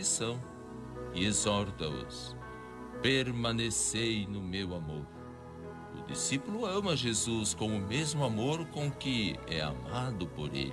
[0.00, 0.40] missão
[1.12, 2.34] e exorta-os:
[3.02, 5.06] permanecei no meu amor.
[5.94, 10.72] O discípulo ama Jesus com o mesmo amor com que é amado por ele.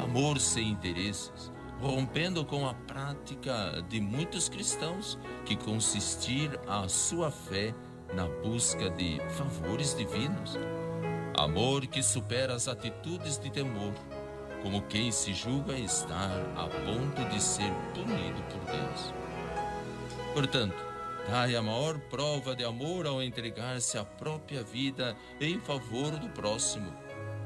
[0.00, 7.72] Amor sem interesses, rompendo com a prática de muitos cristãos que consistir a sua fé
[8.12, 10.58] na busca de favores divinos.
[11.38, 13.92] Amor que supera as atitudes de temor,
[14.62, 19.14] como quem se julga estar a ponto de ser punido por Deus.
[20.32, 20.76] Portanto,
[21.28, 26.92] dai a maior prova de amor ao entregar-se a própria vida em favor do próximo.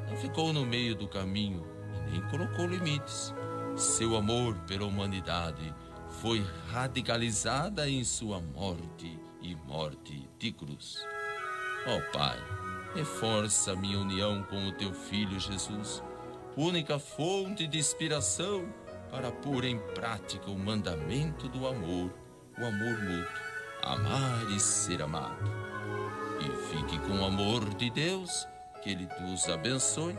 [0.09, 1.66] Não ficou no meio do caminho
[2.07, 3.35] e nem colocou limites.
[3.77, 5.74] Seu amor pela humanidade
[6.21, 11.05] foi radicalizada em sua morte e morte de cruz.
[11.87, 12.38] Ó oh, Pai,
[12.95, 16.02] reforça minha união com o teu Filho Jesus,
[16.56, 18.66] única fonte de inspiração
[19.10, 22.10] para pôr em prática o mandamento do amor,
[22.59, 23.46] o amor mútuo,
[23.82, 25.51] amar e ser amado.
[26.40, 28.46] E fique com o amor de Deus,
[28.82, 30.16] que Ele nos abençoe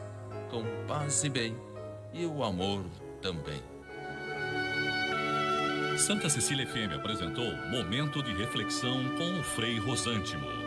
[0.50, 1.56] com paz e bem,
[2.14, 2.86] e o amor
[3.22, 3.62] também.
[5.98, 10.67] Santa Cecília FM apresentou Momento de Reflexão com o Frei Rosântimo.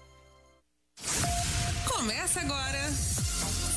[1.87, 2.91] Começa agora.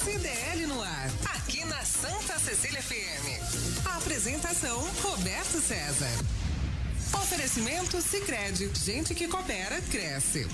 [0.05, 3.86] CDL no ar, aqui na Santa Cecília FM.
[3.86, 6.11] A apresentação Roberto César.
[7.14, 10.46] Oferecimento Sicredi, gente que coopera cresce.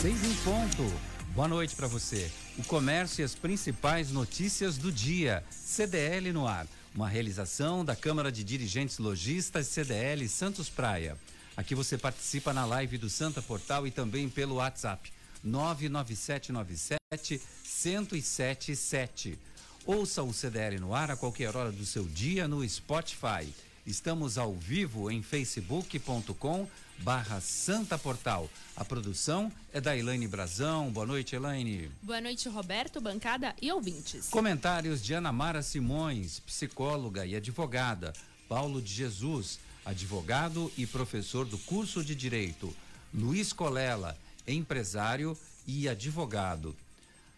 [0.00, 0.92] Seis em ponto.
[1.34, 2.30] Boa noite para você.
[2.58, 5.44] O comércio e as principais notícias do dia.
[5.50, 6.66] CDL no ar.
[6.94, 11.16] Uma realização da Câmara de Dirigentes Logistas CDL Santos Praia.
[11.56, 15.12] Aqui você participa na live do Santa Portal e também pelo WhatsApp
[15.44, 19.38] 99797 1077.
[19.86, 23.52] Ouça o CDL no ar a qualquer hora do seu dia no Spotify.
[23.86, 26.66] Estamos ao vivo em facebook.com
[26.98, 28.48] barra Santa Portal.
[28.74, 30.90] A produção é da Elaine Brazão.
[30.90, 31.90] Boa noite, Elaine.
[32.02, 34.28] Boa noite, Roberto, bancada e ouvintes.
[34.28, 38.14] Comentários de Ana Mara Simões, psicóloga e advogada.
[38.48, 42.74] Paulo de Jesus, advogado e professor do curso de Direito.
[43.12, 44.16] Luiz Colela,
[44.46, 46.74] empresário e advogado.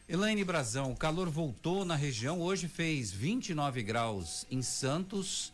[0.08, 2.40] Elaine Brazão, o calor voltou na região.
[2.40, 5.52] Hoje fez 29 graus em Santos,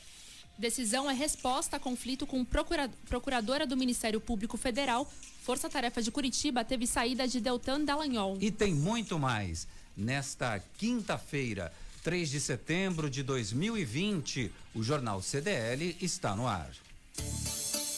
[0.58, 5.10] Decisão é resposta a conflito com procura- procuradora do Ministério Público Federal.
[5.43, 8.38] Força Tarefa de Curitiba teve saída de Deltan Dallagnol.
[8.40, 9.66] E tem muito mais.
[9.96, 11.72] Nesta quinta-feira,
[12.02, 16.70] 3 de setembro de 2020, o Jornal CDL está no ar.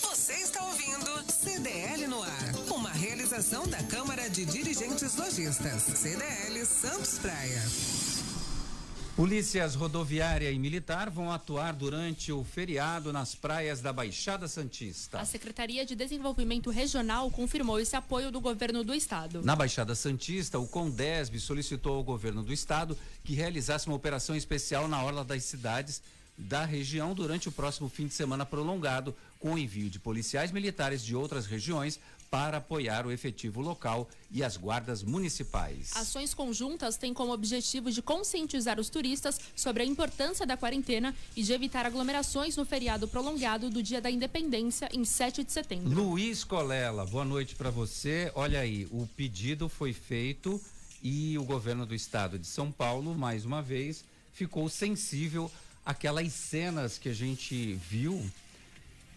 [0.02, 7.18] Você está ouvindo CDL no ar, uma realização da Câmara de Dirigentes Lojistas, CDL Santos
[7.18, 7.62] Praia.
[9.18, 15.18] Polícias rodoviária e militar vão atuar durante o feriado nas praias da Baixada Santista.
[15.18, 19.42] A Secretaria de Desenvolvimento Regional confirmou esse apoio do governo do estado.
[19.42, 24.86] Na Baixada Santista, o Condesb solicitou ao governo do estado que realizasse uma operação especial
[24.86, 26.00] na orla das cidades
[26.38, 31.04] da região durante o próximo fim de semana prolongado, com o envio de policiais militares
[31.04, 31.98] de outras regiões
[32.30, 35.96] para apoiar o efetivo local e as guardas municipais.
[35.96, 41.42] Ações conjuntas têm como objetivo de conscientizar os turistas sobre a importância da quarentena e
[41.42, 45.88] de evitar aglomerações no feriado prolongado do Dia da Independência, em 7 de setembro.
[45.90, 48.30] Luiz Colela, boa noite para você.
[48.34, 50.60] Olha aí, o pedido foi feito
[51.02, 55.50] e o governo do estado de São Paulo, mais uma vez, ficou sensível
[55.84, 58.22] àquelas cenas que a gente viu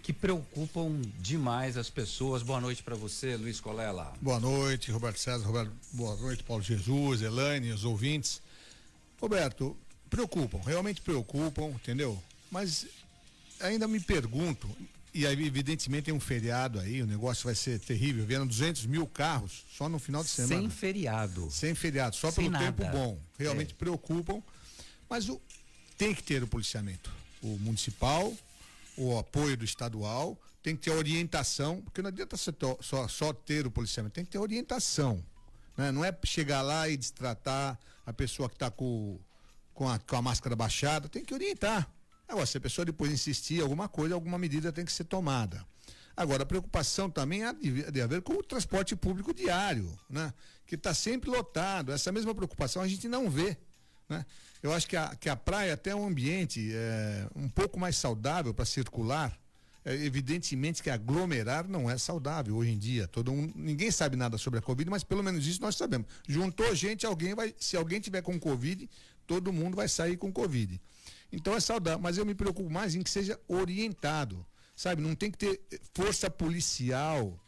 [0.02, 2.42] que preocupam demais as pessoas.
[2.42, 4.14] Boa noite para você, Luiz Colela.
[4.22, 5.46] Boa noite, Roberto César.
[5.46, 8.42] Roberto, boa noite, Paulo Jesus, Elaine, os ouvintes.
[9.20, 9.78] Roberto,
[10.10, 12.22] preocupam, realmente preocupam, entendeu?
[12.50, 12.88] Mas
[13.60, 14.68] ainda me pergunto,
[15.14, 19.06] e aí evidentemente tem um feriado aí, o negócio vai ser terrível, vendo 200 mil
[19.06, 20.62] carros só no final de semana.
[20.62, 21.50] Sem feriado.
[21.52, 22.66] Sem feriado, só Sem pelo nada.
[22.66, 23.20] tempo bom.
[23.38, 23.76] Realmente É.
[23.76, 24.42] preocupam.
[25.08, 25.40] Mas o,
[25.98, 27.12] tem que ter o policiamento.
[27.42, 28.34] O municipal,
[28.98, 33.72] o apoio do estadual, tem que ter orientação, porque não adianta só, só, ter o
[33.72, 35.24] policiamento, tem que ter orientação.
[35.76, 35.92] né?
[35.92, 39.20] Não é chegar lá e destratar a pessoa que está com,
[39.74, 41.90] com, a, com a máscara baixada, tem que orientar.
[42.28, 45.66] Agora, se a pessoa depois insistir, alguma coisa, alguma medida tem que ser tomada.
[46.16, 50.34] Agora, a preocupação também de, de haver com o transporte público diário, né?
[50.66, 51.92] Que está sempre lotado.
[51.92, 53.58] Essa mesma preocupação a gente não vê,
[54.08, 54.26] né?
[54.62, 57.98] Eu acho que a, que a praia até é um ambiente é, um pouco mais
[57.98, 59.38] saudável para circular.
[59.84, 63.08] É, evidentemente que aglomerar não é saudável hoje em dia.
[63.08, 66.08] Todo ninguém sabe nada sobre a Covid, mas pelo menos isso nós sabemos.
[66.28, 67.56] Juntou gente, alguém vai.
[67.58, 68.88] Se alguém tiver com Covid,
[69.26, 70.80] todo mundo vai sair com Covid.
[71.32, 74.46] Então é saudável, mas eu me preocupo mais em que seja orientado.
[74.76, 75.62] Sabe, não tem que ter
[75.94, 77.40] força policial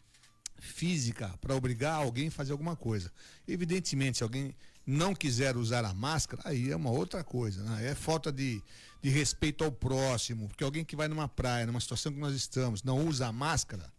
[0.59, 3.11] física para obrigar alguém a fazer alguma coisa.
[3.47, 7.89] Evidentemente, se alguém não quiser usar a máscara, aí é uma outra coisa, né?
[7.91, 8.61] É falta de,
[9.01, 12.83] de respeito ao próximo, porque alguém que vai numa praia, numa situação que nós estamos,
[12.83, 13.91] não usa a máscara,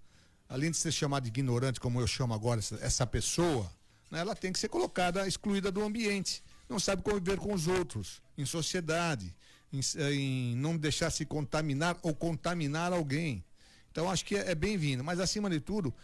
[0.48, 3.70] além de ser chamado de ignorante, como eu chamo agora essa, essa pessoa,
[4.10, 4.20] né?
[4.20, 6.42] ela tem que ser colocada, excluída do ambiente.
[6.68, 9.34] Não sabe conviver com os outros, em sociedade,
[9.72, 9.80] em,
[10.10, 13.44] em não deixar se contaminar ou contaminar alguém.
[13.90, 15.94] Então acho que é, é bem-vindo, mas acima de tudo,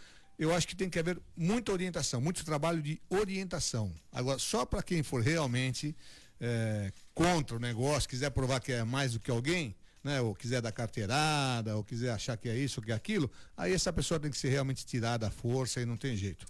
[0.41, 3.93] eu acho que tem que haver muita orientação, muito trabalho de orientação.
[4.11, 5.95] Agora, só para quem for realmente
[6.41, 10.63] é, contra o negócio, quiser provar que é mais do que alguém, né, ou quiser
[10.63, 14.31] dar carteirada, ou quiser achar que é isso que é aquilo, aí essa pessoa tem
[14.31, 16.47] que ser realmente tirada à força e não tem jeito.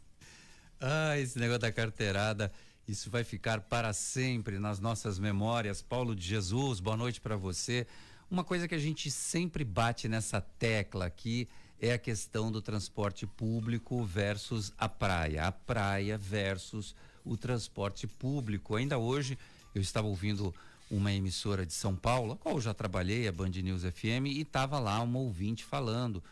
[0.80, 2.52] Ah, esse negócio da carteirada,
[2.86, 5.82] isso vai ficar para sempre nas nossas memórias.
[5.82, 7.88] Paulo de Jesus, boa noite para você.
[8.30, 11.48] Uma coisa que a gente sempre bate nessa tecla aqui
[11.80, 15.46] é a questão do transporte público versus a praia.
[15.46, 18.76] A praia versus o transporte público.
[18.76, 19.38] Ainda hoje
[19.74, 20.54] eu estava ouvindo
[20.90, 24.42] uma emissora de São Paulo, a qual eu já trabalhei, a Band News FM, e
[24.42, 26.22] estava lá uma ouvinte falando: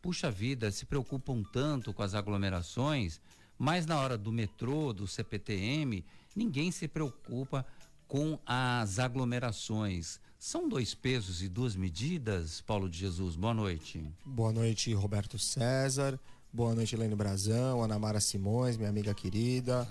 [0.00, 3.20] puxa vida, se preocupam tanto com as aglomerações,
[3.58, 6.04] mas na hora do metrô, do CPTM,
[6.36, 7.66] ninguém se preocupa
[8.06, 10.20] com as aglomerações.
[10.44, 13.36] São dois pesos e duas medidas, Paulo de Jesus.
[13.36, 14.04] Boa noite.
[14.26, 16.18] Boa noite, Roberto César.
[16.52, 19.88] Boa noite, Helene Brazão, Ana Mara Simões, minha amiga querida,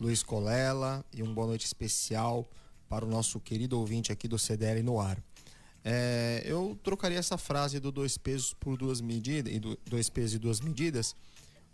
[0.00, 2.48] Luiz Colela e uma boa noite especial
[2.88, 5.20] para o nosso querido ouvinte aqui do CDL no ar.
[5.84, 10.34] É, eu trocaria essa frase do dois pesos por duas medidas e do dois pesos
[10.34, 11.16] e duas medidas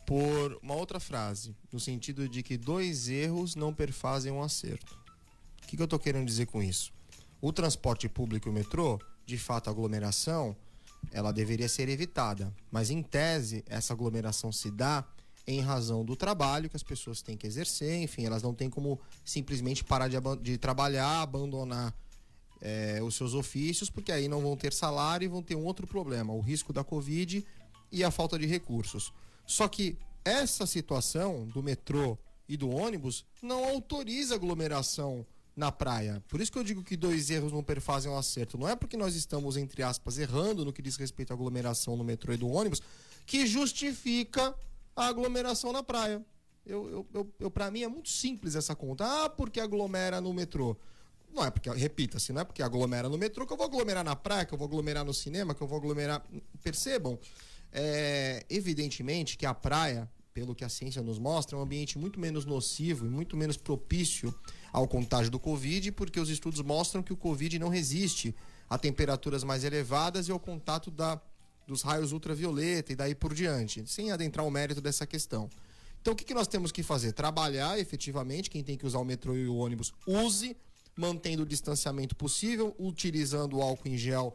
[0.07, 4.99] por uma outra frase, no sentido de que dois erros não perfazem um acerto.
[5.63, 6.91] O que, que eu estou querendo dizer com isso?
[7.45, 10.57] O transporte público e o metrô, de fato, a aglomeração,
[11.13, 12.51] ela deveria ser evitada.
[12.73, 15.05] Mas, em tese, essa aglomeração se dá
[15.47, 18.01] em razão do trabalho que as pessoas têm que exercer.
[18.01, 21.95] Enfim, elas não têm como simplesmente parar de, de trabalhar, abandonar
[22.63, 25.87] eh, os seus ofícios, porque aí não vão ter salário e vão ter um outro
[25.87, 27.45] problema: o risco da Covid
[27.93, 29.13] e a falta de recursos.
[29.47, 32.17] Só que essa situação do metrô
[32.49, 36.23] e do ônibus não autoriza aglomeração na praia.
[36.29, 38.59] Por isso que eu digo que dois erros não perfazem um acerto.
[38.59, 42.05] Não é porque nós estamos, entre aspas, errando no que diz respeito à aglomeração no
[42.05, 42.83] metrô e do ônibus,
[43.27, 44.55] que justifica
[44.97, 46.25] a aglomeração na praia.
[46.67, 49.05] Eu, eu, eu, eu para mim é muito simples essa conta.
[49.05, 50.77] Ah, porque aglomera no metrô.
[51.33, 54.15] Não é porque, repita-se, não é porque aglomera no metrô que eu vou aglomerar na
[54.15, 56.25] praia, que eu vou aglomerar no cinema, que eu vou aglomerar.
[56.63, 57.19] Percebam,
[57.73, 62.19] é, evidentemente que a praia, pelo que a ciência nos mostra, é um ambiente muito
[62.19, 64.35] menos nocivo e muito menos propício
[64.73, 68.35] ao contágio do Covid, porque os estudos mostram que o Covid não resiste
[68.69, 71.23] a temperaturas mais elevadas e ao contato da,
[71.69, 75.49] dos raios ultravioleta e daí por diante, sem adentrar o mérito dessa questão.
[76.03, 77.13] Então, o que, que nós temos que fazer?
[77.13, 80.57] Trabalhar efetivamente, quem tem que usar o metrô e o ônibus, use,
[80.97, 84.35] mantendo o distanciamento possível, utilizando o álcool em gel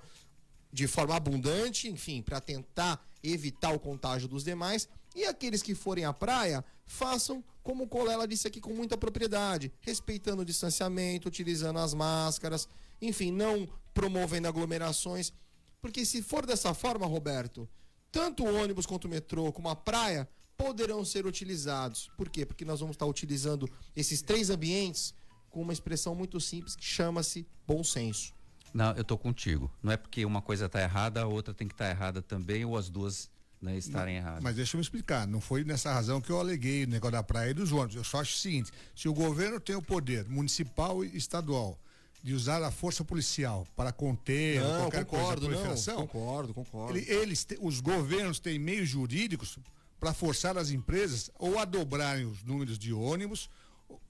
[0.71, 4.87] de forma abundante, enfim, para tentar evitar o contágio dos demais.
[5.19, 9.69] E aqueles que forem à praia, façam como o Colela disse aqui com muita propriedade,
[9.81, 12.69] respeitando o distanciamento, utilizando as máscaras,
[13.01, 15.33] enfim, não promovendo aglomerações.
[15.81, 17.67] Porque se for dessa forma, Roberto,
[18.09, 20.25] tanto o ônibus quanto o metrô, como a praia,
[20.57, 22.09] poderão ser utilizados.
[22.15, 22.45] Por quê?
[22.45, 25.13] Porque nós vamos estar utilizando esses três ambientes
[25.49, 28.33] com uma expressão muito simples que chama-se bom senso.
[28.73, 29.69] Não, eu tô contigo.
[29.83, 32.63] Não é porque uma coisa está errada, a outra tem que estar tá errada também,
[32.63, 33.29] ou as duas
[33.61, 34.43] né, estarem Não, erradas.
[34.43, 37.23] Mas deixa eu me explicar, não foi nessa razão que eu aleguei o negócio da
[37.23, 37.95] praia e dos ônibus.
[37.95, 41.77] Eu só acho o seguinte: se o governo tem o poder municipal e estadual
[42.21, 46.97] de usar a força policial para conter Não, qualquer concordo, coisa, não, proliferação, concordo, concordo.
[46.97, 49.57] ele- eles, te- os governos têm meios jurídicos
[49.99, 53.49] para forçar as empresas ou a dobrarem os números de ônibus,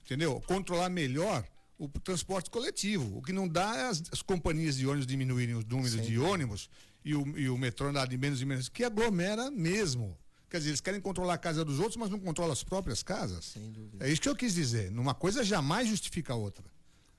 [0.05, 0.41] entendeu?
[0.47, 1.43] Controlar melhor
[1.77, 3.17] o transporte coletivo.
[3.17, 6.69] O que não dá é as, as companhias de ônibus diminuírem os números de ônibus
[7.03, 10.17] e o, e o metrô andar de menos e menos, que aglomera mesmo.
[10.49, 13.45] Quer dizer, eles querem controlar a casa dos outros, mas não controlam as próprias casas.
[13.45, 14.05] Sem dúvida.
[14.05, 14.91] É isso que eu quis dizer.
[14.91, 16.65] Uma coisa jamais justifica a outra.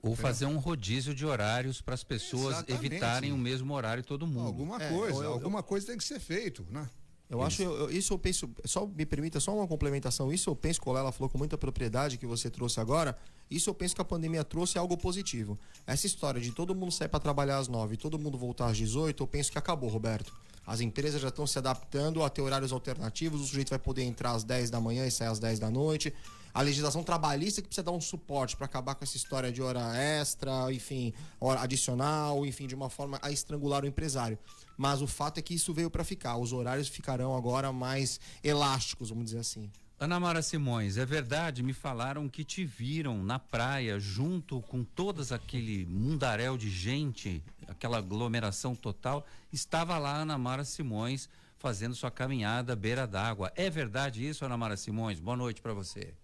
[0.03, 2.85] Ou fazer um rodízio de horários para as pessoas Exatamente.
[2.85, 4.47] evitarem o mesmo horário todo mundo.
[4.47, 6.89] Alguma É, coisa, eu- eu- alguma coisa tem que ser feito, né?
[7.29, 10.81] Eu acho, eu- isso eu penso, só me permita só uma complementação, isso eu penso,
[10.81, 13.17] Colela falou com muita propriedade que você trouxe agora,
[13.51, 15.59] isso eu penso que a pandemia trouxe algo positivo.
[15.85, 18.77] Essa história de todo mundo sair para trabalhar às nove e todo mundo voltar às
[18.77, 20.33] 18, eu penso que acabou, Roberto.
[20.65, 24.31] As empresas já estão se adaptando a ter horários alternativos, o sujeito vai poder entrar
[24.31, 26.13] às 10 da manhã e sair às 10 da noite.
[26.53, 29.97] A legislação trabalhista que precisa dar um suporte para acabar com essa história de hora
[29.97, 34.37] extra, enfim, hora adicional, enfim, de uma forma a estrangular o empresário.
[34.77, 36.37] Mas o fato é que isso veio para ficar.
[36.37, 39.69] Os horários ficarão agora mais elásticos, vamos dizer assim.
[40.01, 45.31] Ana Mara Simões, é verdade, me falaram que te viram na praia junto com todas
[45.31, 49.23] aquele mundaréu de gente, aquela aglomeração total.
[49.53, 51.29] Estava lá Ana Mara Simões
[51.59, 53.53] fazendo sua caminhada à beira d'água.
[53.55, 55.19] É verdade isso, Ana Mara Simões?
[55.19, 56.15] Boa noite para você.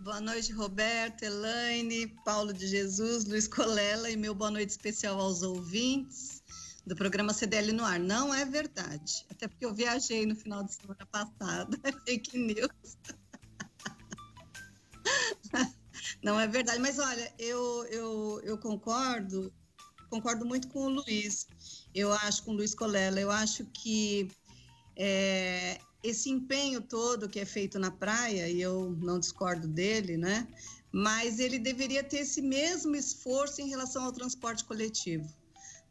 [0.00, 5.42] Boa noite, Roberto, Elaine, Paulo de Jesus, Luiz Colela e meu boa noite especial aos
[5.42, 6.42] ouvintes
[6.86, 7.98] do programa CDL no ar.
[7.98, 12.98] Não é verdade, até porque eu viajei no final de semana passada, fake news.
[16.22, 19.52] Não é verdade, mas olha, eu, eu, eu concordo,
[20.10, 21.46] concordo muito com o Luiz.
[21.94, 24.30] Eu acho, com o Luiz Colela, eu acho que
[24.96, 30.46] é, esse empenho todo que é feito na praia, e eu não discordo dele, né?
[30.90, 35.28] Mas ele deveria ter esse mesmo esforço em relação ao transporte coletivo.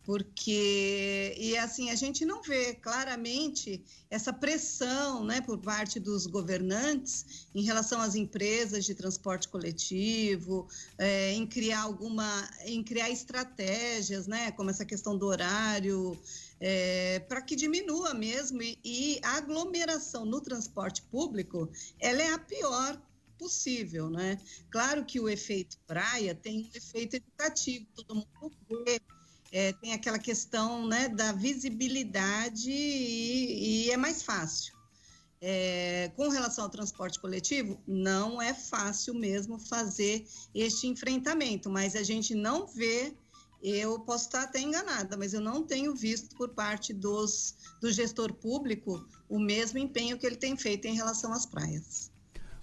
[0.04, 7.48] Porque, e assim, a gente não vê claramente essa pressão né, por parte dos governantes
[7.54, 10.68] em relação às empresas de transporte coletivo,
[10.98, 16.18] é, em criar alguma, em criar estratégias, né, como essa questão do horário,
[16.60, 22.40] é, para que diminua mesmo e, e a aglomeração no transporte público, ela é a
[22.40, 23.00] pior
[23.42, 24.40] possível, né?
[24.70, 28.56] Claro que o efeito praia tem um efeito educativo, todo mundo
[28.86, 29.02] vê,
[29.52, 34.74] é, tem aquela questão né, da visibilidade e, e é mais fácil.
[35.44, 42.04] É, com relação ao transporte coletivo, não é fácil mesmo fazer este enfrentamento, mas a
[42.04, 43.14] gente não vê,
[43.62, 48.34] eu posso estar até enganada, mas eu não tenho visto por parte dos, do gestor
[48.34, 52.12] público o mesmo empenho que ele tem feito em relação às praias.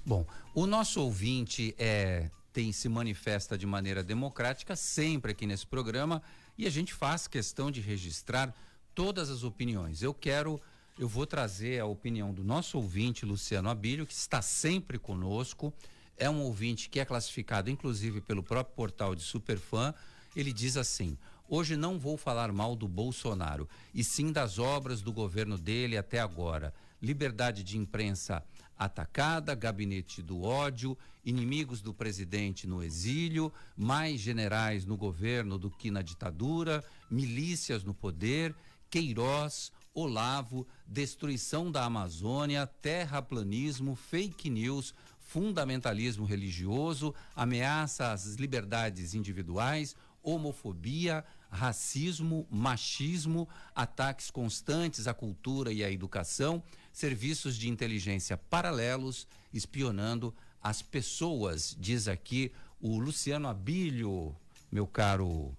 [0.07, 6.23] Bom, o nosso ouvinte é tem se manifesta de maneira democrática sempre aqui nesse programa
[6.59, 8.53] e a gente faz questão de registrar
[8.93, 10.03] todas as opiniões.
[10.03, 10.61] Eu quero,
[10.99, 15.73] eu vou trazer a opinião do nosso ouvinte Luciano Abílio, que está sempre conosco.
[16.17, 19.95] É um ouvinte que é classificado inclusive pelo próprio portal de Superfã.
[20.35, 21.17] Ele diz assim:
[21.49, 26.19] Hoje não vou falar mal do Bolsonaro, e sim das obras do governo dele até
[26.19, 26.75] agora.
[27.01, 28.43] liberdade de imprensa
[28.79, 35.91] atacada, gabinete do ódio, inimigos do presidente no exílio, mais generais no governo do que
[35.91, 38.55] na ditadura, milícias no poder,
[38.89, 51.25] Queiroz, Olavo, destruição da Amazônia, terraplanismo, fake news, fundamentalismo religioso, ameaça às liberdades individuais, homofobia,
[51.51, 56.63] racismo, machismo, ataques constantes à cultura e à educação,
[56.99, 64.37] serviços de inteligência paralelos espionando as pessoas, diz aqui o Luciano Abílio,
[64.71, 65.57] meu caro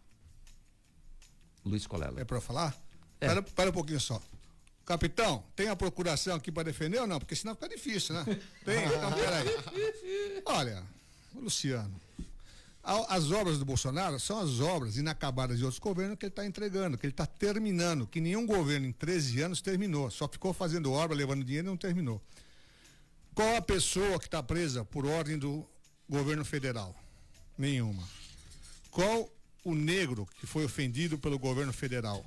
[1.64, 2.20] Luiz Colela.
[2.20, 2.78] É para falar?
[3.22, 3.28] É.
[3.28, 4.22] Para, para um pouquinho só.
[4.86, 7.20] Capitão, tem a procuração aqui para defender ou não?
[7.20, 8.26] Porque senão fica difícil, né?
[8.66, 9.48] Tem, então peraí.
[10.46, 10.84] Olha,
[11.36, 12.02] Luciano,
[13.08, 16.98] as obras do Bolsonaro são as obras inacabadas de outros governos que ele está entregando,
[16.98, 20.10] que ele está terminando, que nenhum governo em 13 anos terminou.
[20.10, 22.20] Só ficou fazendo obra, levando dinheiro e não terminou.
[23.36, 25.66] Qual a pessoa que está presa por ordem do
[26.10, 26.96] governo federal?
[27.56, 28.04] Nenhuma.
[28.90, 29.32] Qual
[29.64, 32.26] o negro que foi ofendido pelo governo federal?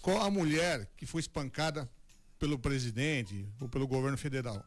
[0.00, 1.90] Qual a mulher que foi espancada
[2.38, 4.64] pelo presidente ou pelo governo federal?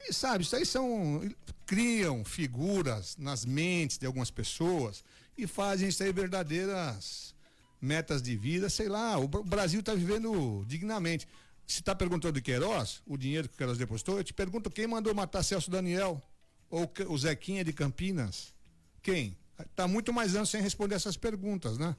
[0.00, 1.28] E sabe, isso aí são.
[1.66, 5.02] criam figuras nas mentes de algumas pessoas
[5.36, 7.34] e fazem isso aí verdadeiras
[7.80, 9.18] metas de vida, sei lá.
[9.18, 11.26] O Bra- o Brasil está vivendo dignamente.
[11.66, 14.86] Se está perguntando de Queiroz, o dinheiro que o Queiroz depositou, eu te pergunto quem
[14.86, 16.22] mandou matar Celso Daniel?
[16.70, 18.54] Ou o Zequinha de Campinas?
[19.02, 19.36] Quem?
[19.58, 21.96] Está muito mais anos sem responder essas perguntas, né?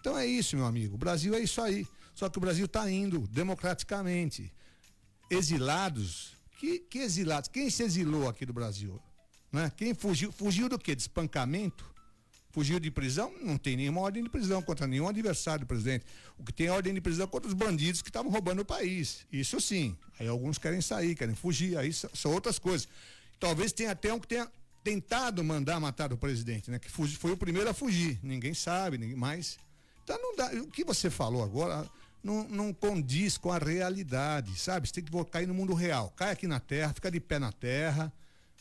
[0.00, 0.94] Então é isso, meu amigo.
[0.94, 1.86] O Brasil é isso aí.
[2.14, 4.52] Só que o Brasil está indo democraticamente.
[5.30, 6.33] Exilados.
[6.64, 7.50] Que, que exilados?
[7.50, 8.98] Quem se exilou aqui do Brasil?
[9.52, 9.70] Né?
[9.76, 10.32] Quem fugiu?
[10.32, 10.94] Fugiu do quê?
[10.94, 11.84] De espancamento?
[12.52, 13.30] Fugiu de prisão?
[13.42, 16.06] Não tem nenhuma ordem de prisão contra nenhum adversário do presidente.
[16.38, 19.26] O que tem é ordem de prisão contra os bandidos que estavam roubando o país.
[19.30, 19.94] Isso sim.
[20.18, 21.76] Aí alguns querem sair, querem fugir.
[21.76, 22.88] Aí são, outras coisas.
[23.38, 24.50] Talvez tenha até um que tenha
[24.82, 26.78] tentado mandar matar o presidente, né?
[26.78, 28.18] Que foi o primeiro a fugir.
[28.22, 29.58] Ninguém sabe, ninguém mais.
[30.02, 30.46] Então não dá.
[30.62, 31.86] O que você falou agora
[32.24, 34.88] não, não condiz com a realidade, sabe?
[34.88, 36.10] Você tem que cair no mundo real.
[36.16, 38.10] Cai aqui na terra, fica de pé na terra.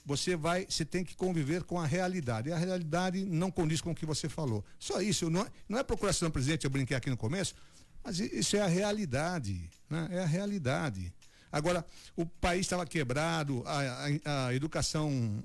[0.05, 2.49] Você vai, você tem que conviver com a realidade.
[2.49, 4.63] E a realidade não condiz com o que você falou.
[4.77, 7.55] Só isso, não é, não é procuração presidente, eu brinquei aqui no começo,
[8.03, 10.09] mas isso é a realidade, né?
[10.11, 11.13] É a realidade.
[11.49, 11.85] Agora,
[12.17, 13.79] o país estava quebrado, a,
[14.25, 15.41] a- a educação,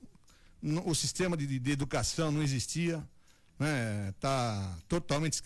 [0.84, 3.00] o sistema de, de educação não existia,
[3.58, 4.14] né?
[4.20, 5.42] Tá totalmente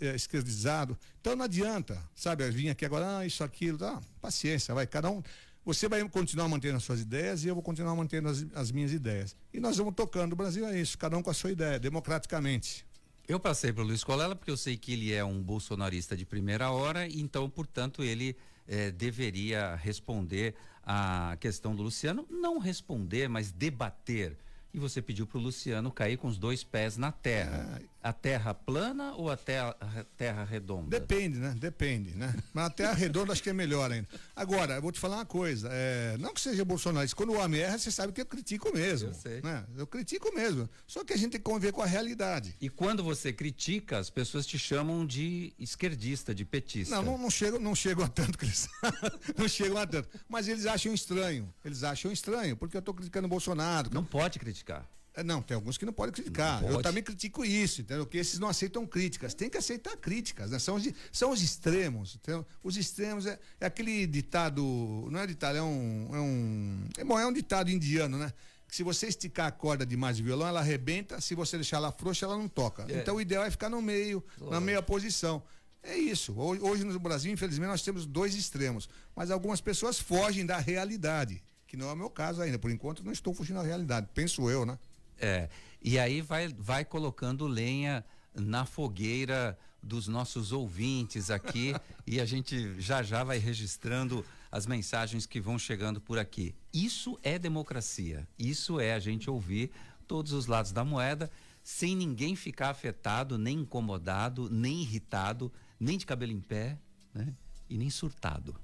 [0.00, 0.96] eh, esquerdizado.
[1.20, 2.48] Então não adianta, sabe?
[2.50, 4.00] Vim aqui agora, ah, isso, aquilo, tá?
[4.20, 5.22] Paciência, vai, cada um.
[5.64, 8.92] Você vai continuar mantendo as suas ideias e eu vou continuar mantendo as, as minhas
[8.92, 9.36] ideias.
[9.52, 10.32] E nós vamos tocando.
[10.32, 12.86] O Brasil é isso, cada um com a sua ideia, democraticamente.
[13.26, 16.24] Eu passei para o Luiz Colela porque eu sei que ele é um bolsonarista de
[16.24, 18.34] primeira hora, então, portanto, ele
[18.66, 22.26] eh, deveria responder à questão do Luciano.
[22.30, 24.38] Não responder, mas debater.
[24.72, 27.80] E você pediu para o Luciano cair com os dois pés na terra.
[28.08, 30.98] A terra plana ou a terra, a terra redonda?
[30.98, 31.54] Depende, né?
[31.58, 32.34] Depende, né?
[32.54, 34.08] Mas a terra redonda acho que é melhor ainda.
[34.34, 35.68] Agora, eu vou te falar uma coisa.
[35.70, 39.10] é, não que seja bolsonarista, quando o homem erra, você sabe que eu critico mesmo.
[39.10, 39.42] Eu sei.
[39.42, 39.62] Né?
[39.76, 40.70] Eu critico mesmo.
[40.86, 42.56] Só que a gente tem que conviver com a realidade.
[42.62, 46.96] E quando você critica, as pessoas te chamam de esquerdista, de petista.
[46.96, 48.70] Não, não, não chegam, não chegam a tanto que eles
[49.36, 50.08] não chegam a tanto.
[50.26, 51.52] Mas eles acham estranho.
[51.62, 53.90] Eles acham estranho, porque eu estou criticando o Bolsonaro.
[53.92, 54.88] Não pode criticar.
[55.18, 56.60] É, Não, tem alguns que não podem criticar.
[56.60, 56.84] Não Eu pode.
[56.84, 58.06] também critico isso, entendeu?
[58.06, 59.34] Que esses não aceitam críticas.
[59.34, 60.60] Tem que aceitar críticas, né?
[60.60, 62.14] São os, são os extremos.
[62.14, 62.46] Entendeu?
[62.62, 64.62] Os extremos é, é aquele ditado.
[65.10, 66.08] Não é ditado, é um.
[66.12, 68.32] É um, é, bom, é um ditado indiano, né?
[68.68, 71.20] Que se você esticar a corda demais de violão, ela arrebenta.
[71.20, 72.86] Se você deixar ela frouxa, ela não toca.
[72.88, 73.00] É.
[73.00, 75.42] Então o ideal é ficar no meio, na meia posição.
[75.82, 76.32] É isso.
[76.38, 78.88] Hoje no Brasil, infelizmente, nós temos dois extremos.
[79.16, 81.42] Mas algumas pessoas fogem da realidade.
[81.66, 82.58] Que não é o meu caso ainda.
[82.58, 84.08] Por enquanto, não estou fugindo da realidade.
[84.14, 84.78] Penso eu, né?
[85.18, 85.48] É,
[85.82, 88.04] e aí vai, vai colocando lenha
[88.34, 91.74] na fogueira dos nossos ouvintes aqui
[92.06, 96.54] e a gente já já vai registrando as mensagens que vão chegando por aqui.
[96.72, 98.26] Isso é democracia.
[98.38, 99.70] Isso é a gente ouvir
[100.06, 101.30] todos os lados da moeda
[101.62, 106.78] sem ninguém ficar afetado, nem incomodado, nem irritado, nem de cabelo em pé,
[107.12, 107.34] né?
[107.68, 108.58] E nem surtado.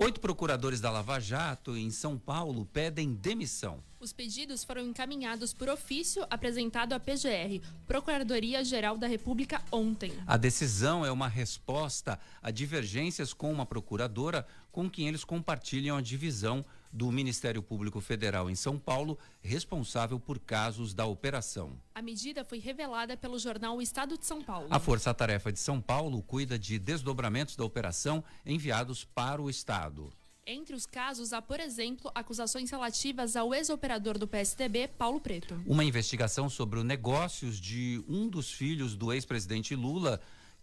[0.00, 3.82] Oito procuradores da Lava Jato em São Paulo pedem demissão.
[3.98, 10.12] Os pedidos foram encaminhados por ofício apresentado à PGR, Procuradoria-Geral da República, ontem.
[10.24, 16.00] A decisão é uma resposta a divergências com uma procuradora com quem eles compartilham a
[16.00, 21.78] divisão do Ministério Público Federal em São Paulo, responsável por casos da operação.
[21.94, 24.68] A medida foi revelada pelo jornal O Estado de São Paulo.
[24.70, 30.12] A Força Tarefa de São Paulo cuida de desdobramentos da operação enviados para o Estado.
[30.50, 35.60] Entre os casos, há, por exemplo, acusações relativas ao ex-operador do PSDB, Paulo Preto.
[35.66, 40.18] Uma investigação sobre os negócios de um dos filhos do ex-presidente Lula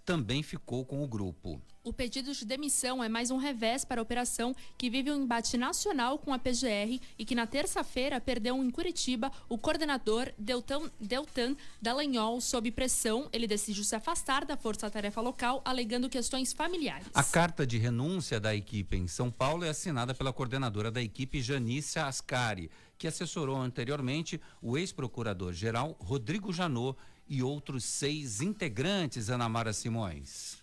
[0.06, 1.60] também ficou com o grupo.
[1.84, 5.56] O pedido de demissão é mais um revés para a operação que vive um embate
[5.56, 11.56] nacional com a PGR e que na terça-feira perdeu em Curitiba o coordenador Deltan, Deltan
[11.80, 13.30] Dallagnol sob pressão.
[13.32, 17.06] Ele decidiu se afastar da força-tarefa local, alegando questões familiares.
[17.13, 21.39] A carta de renúncia da equipe em São Paulo é assinada pela coordenadora da equipe,
[21.39, 29.73] Janice Ascari, que assessorou anteriormente o ex-procurador-geral Rodrigo Janot e outros seis integrantes, Ana Mara
[29.73, 30.57] Simões.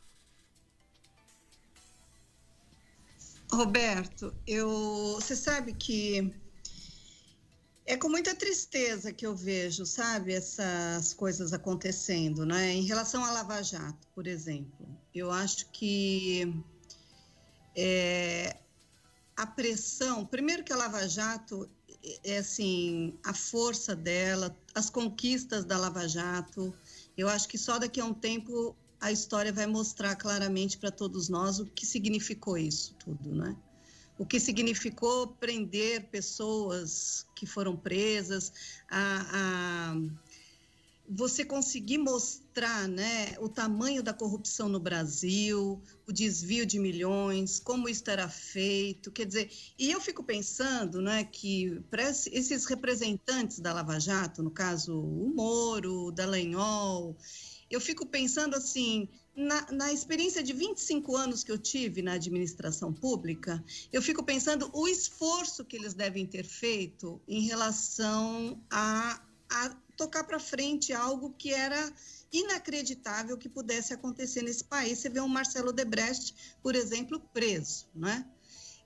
[3.51, 6.35] Roberto, eu, você sabe que
[7.85, 12.73] é com muita tristeza que eu vejo, sabe, essas coisas acontecendo, né?
[12.73, 16.55] Em relação à Lava Jato, por exemplo, eu acho que
[17.77, 18.57] é,
[19.37, 21.69] a pressão, primeiro que a Lava Jato
[22.25, 26.75] é assim, a força dela, as conquistas da Lava Jato.
[27.17, 31.29] Eu acho que só daqui a um tempo a história vai mostrar claramente para todos
[31.29, 33.57] nós o que significou isso tudo, né?
[34.19, 38.53] O que significou prender pessoas que foram presas,
[38.89, 39.97] a, a
[41.15, 47.87] você conseguir mostrar né, o tamanho da corrupção no Brasil, o desvio de milhões, como
[47.87, 53.75] isso era feito, quer dizer, e eu fico pensando né, que para esses representantes da
[53.75, 57.15] Lava Jato, no caso o Moro, o Dallagnol,
[57.71, 62.93] eu fico pensando assim, na, na, experiência de 25 anos que eu tive na administração
[62.93, 69.77] pública, eu fico pensando o esforço que eles devem ter feito em relação a, a
[70.03, 71.93] tocar para frente algo que era
[72.33, 74.99] inacreditável que pudesse acontecer nesse país.
[74.99, 78.27] Você vê um Marcelo Debrecht, por exemplo, preso, né?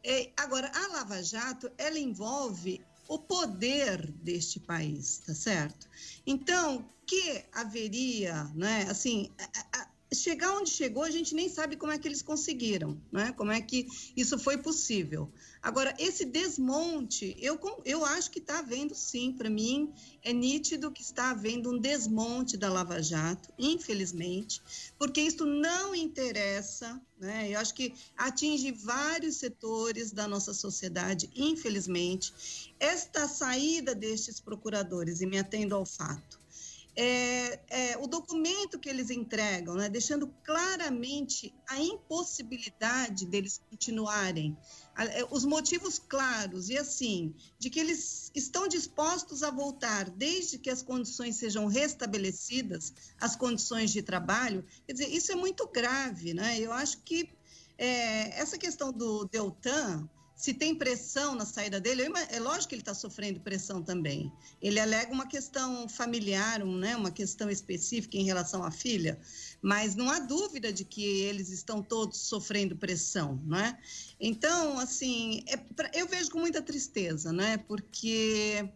[0.05, 5.89] É, agora, a Lava Jato, ela envolve o poder deste país, tá certo?
[6.27, 8.87] Então, que haveria, né?
[8.91, 13.01] Assim, a, a, chegar onde chegou, a gente nem sabe como é que eles conseguiram,
[13.11, 13.33] né?
[13.33, 15.31] Como é que isso foi possível.
[15.61, 19.93] Agora, esse desmonte, eu, eu acho que está havendo sim, para mim,
[20.23, 24.63] é nítido que está havendo um desmonte da Lava Jato, infelizmente,
[24.97, 27.51] porque isso não interessa, né?
[27.51, 32.73] Eu acho que atinge vários setores da nossa sociedade, infelizmente.
[32.79, 36.39] Esta saída destes procuradores, e me atendo ao fato,
[36.97, 44.57] é, é, o documento que eles entregam, né, deixando claramente a impossibilidade deles continuarem,
[44.97, 50.71] é, os motivos claros e assim, de que eles estão dispostos a voltar desde que
[50.71, 56.59] as condições sejam restabelecidas, as condições de trabalho, quer dizer, isso é muito grave, né?
[56.59, 57.29] Eu acho que
[57.77, 62.83] é, essa questão do Deltan, se tem pressão na saída dele, é lógico que ele
[62.83, 64.31] está sofrendo pressão também.
[64.61, 69.19] Ele alega uma questão familiar, um, né, uma questão específica em relação à filha,
[69.63, 73.79] mas não há dúvida de que eles estão todos sofrendo pressão, né?
[74.21, 75.59] Então, assim, é,
[75.99, 77.57] eu vejo com muita tristeza, né?
[77.57, 78.69] Porque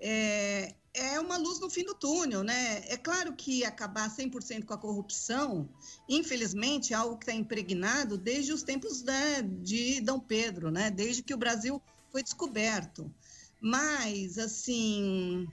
[0.00, 2.82] é, é uma luz no fim do túnel, né?
[2.86, 5.68] É claro que acabar 100% com a corrupção,
[6.08, 10.90] infelizmente, é algo que está impregnado desde os tempos né, de Dom Pedro, né?
[10.90, 13.12] Desde que o Brasil foi descoberto.
[13.60, 15.48] Mas, assim,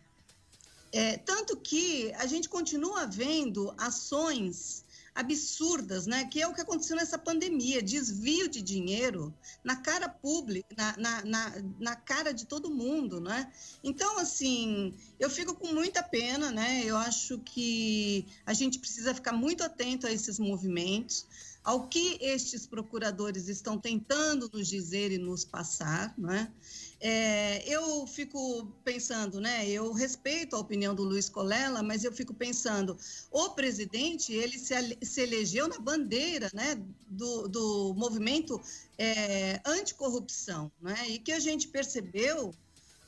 [0.91, 4.84] é, tanto que a gente continua vendo ações
[5.15, 6.25] absurdas, né?
[6.25, 11.25] Que é o que aconteceu nessa pandemia, desvio de dinheiro na cara pública, na, na,
[11.25, 13.49] na, na, cara de todo mundo, né?
[13.81, 16.83] Então, assim, eu fico com muita pena, né?
[16.83, 21.25] Eu acho que a gente precisa ficar muito atento a esses movimentos
[21.65, 26.51] ao que estes procuradores estão tentando nos dizer e nos passar, né?
[26.99, 29.67] É, eu fico pensando, né?
[29.67, 32.97] Eu respeito a opinião do Luiz Colela, mas eu fico pensando,
[33.31, 36.81] o presidente ele se, se elegeu na bandeira, né?
[37.07, 38.61] Do, do movimento
[38.97, 41.09] é, anticorrupção, né?
[41.09, 42.53] E que a gente percebeu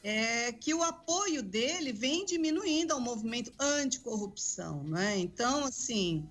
[0.03, 5.17] é que o apoio dele vem diminuindo ao movimento anticorrupção, né?
[5.17, 6.27] Então, assim,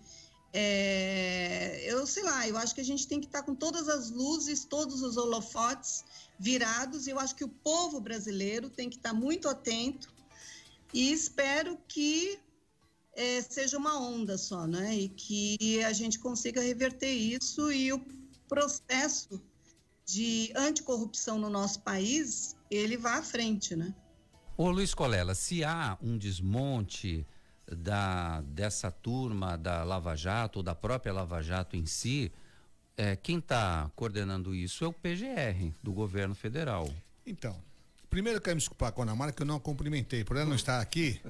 [0.59, 4.11] é, eu sei lá, eu acho que a gente tem que estar com todas as
[4.11, 6.03] luzes, todos os holofotes
[6.39, 7.07] virados.
[7.07, 10.09] Eu acho que o povo brasileiro tem que estar muito atento
[10.95, 12.39] e espero que
[13.13, 14.97] é, seja uma onda só, né?
[14.97, 18.01] E que a gente consiga reverter isso e o
[18.49, 19.39] processo
[20.07, 23.95] de anticorrupção no nosso país ele vá à frente, né?
[24.57, 27.27] Ô Luiz Colela, se há um desmonte
[27.71, 32.31] da dessa turma da Lava Jato ou da própria Lava Jato em si,
[32.97, 36.89] é, quem está coordenando isso é o PGR, do governo federal.
[37.27, 37.57] Então,
[38.09, 40.25] primeiro eu quero me desculpar com a Ana Mara, que eu não a cumprimentei.
[40.25, 41.21] Por ela não estar aqui,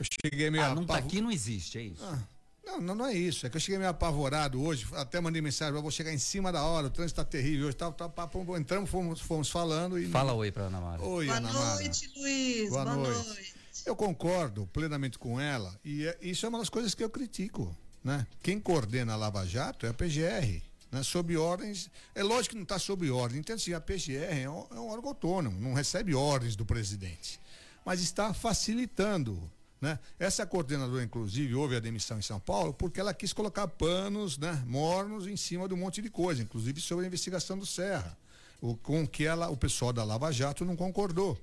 [0.00, 2.02] eu cheguei meio Ah, não tá apavo- aqui, não existe, é isso?
[2.04, 2.18] Ah,
[2.66, 3.46] não, não, não é isso.
[3.46, 4.86] É que eu cheguei meio apavorado hoje.
[4.94, 7.76] Até mandei mensagem, eu vou chegar em cima da hora, o trânsito tá terrível hoje.
[7.76, 8.10] Tá, tá,
[8.58, 10.08] entramos, fomos, fomos falando e.
[10.08, 11.02] Fala oi pra Ana Mara.
[11.02, 11.74] Oi, Boa Ana Mara.
[11.74, 12.70] noite, Luiz.
[12.70, 13.28] Boa Boa, noite.
[13.28, 13.54] noite.
[13.84, 17.76] Eu concordo plenamente com ela e é- isso é uma das coisas que eu critico,
[18.02, 18.26] né?
[18.42, 21.02] Quem coordena a Lava Jato é a PGR, né?
[21.02, 24.66] Sob ordens, é lógico que não está sob ordem, então assim, a PGR é um,
[24.70, 27.40] é um órgão autônomo, não recebe ordens do presidente,
[27.84, 29.98] mas está facilitando, né?
[30.18, 34.62] Essa coordenadora, inclusive, houve a demissão em São Paulo porque ela quis colocar panos, né?
[34.66, 38.16] Mornos em cima de um monte de coisa, inclusive sobre a investigação do Serra,
[38.60, 41.38] o, com que ela, o pessoal da Lava Jato não concordou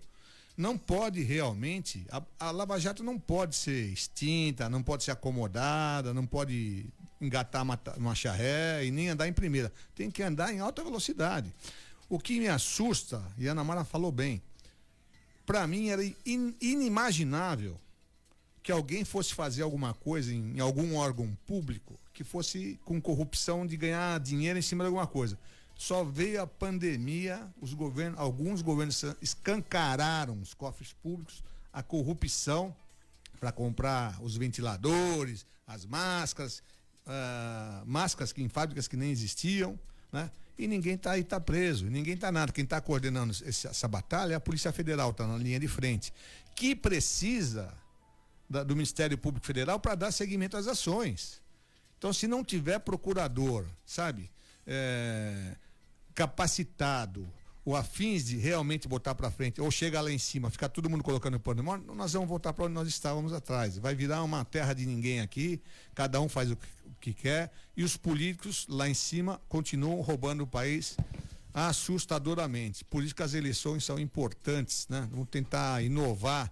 [0.62, 6.14] não pode realmente, a, a Lava Jato não pode ser extinta, não pode ser acomodada,
[6.14, 6.86] não pode
[7.20, 9.74] engatar uma, uma charré e nem andar em primeira.
[9.96, 11.52] Tem que andar em alta velocidade.
[12.08, 14.42] O que me assusta, e a Ana Mara falou bem,
[15.46, 17.80] para mim era in- inimaginável
[18.62, 23.66] que alguém fosse fazer alguma coisa em, em algum órgão público que fosse com corrupção
[23.66, 25.40] de ganhar dinheiro em cima de alguma coisa.
[25.82, 32.76] Só veio a pandemia, os governos, alguns governos escancararam os cofres públicos, a corrupção
[33.40, 36.62] para comprar os ventiladores, as máscaras,
[37.08, 39.80] ah, máscaras que em fábricas que nem existiam,
[40.12, 40.30] né?
[40.56, 42.52] E ninguém tá aí, tá preso, ninguém tá nada.
[42.52, 46.14] Quem está coordenando esse- essa batalha é a Polícia Federal, tá na linha de frente,
[46.56, 47.74] que precisa
[48.48, 51.42] da- do Ministério Público Federal para dar seguimento às ações.
[51.98, 54.30] Então, se não tiver procurador, sabe,
[54.68, 55.56] é,
[56.14, 57.28] capacitado
[57.64, 61.04] ou afins de realmente botar para frente, ou chega lá em cima, ficar todo mundo
[61.04, 63.78] colocando pano de mão, nós vamos voltar para onde nós estávamos atrás.
[63.78, 65.62] Vai virar uma terra de ninguém aqui,
[65.94, 70.02] cada um faz o que, o que quer, e os políticos lá em cima continuam
[70.02, 70.98] roubando o país
[71.54, 72.84] assustadoramente.
[72.84, 75.08] Por isso que as eleições são importantes, né?
[75.12, 76.52] Vamos tentar inovar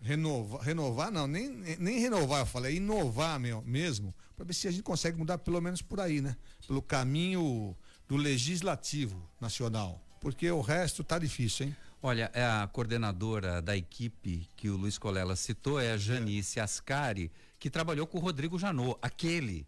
[0.00, 4.70] renovar, renovar não, nem, nem renovar, eu falei, inovar meu, mesmo, para ver se a
[4.70, 6.36] gente consegue mudar pelo menos por aí, né?
[6.66, 7.76] Pelo caminho
[8.08, 11.76] do legislativo nacional, porque o resto tá difícil, hein?
[12.02, 17.30] Olha, é a coordenadora da equipe que o Luiz Colela citou é a Janice Ascari,
[17.58, 19.66] que trabalhou com o Rodrigo Janot, aquele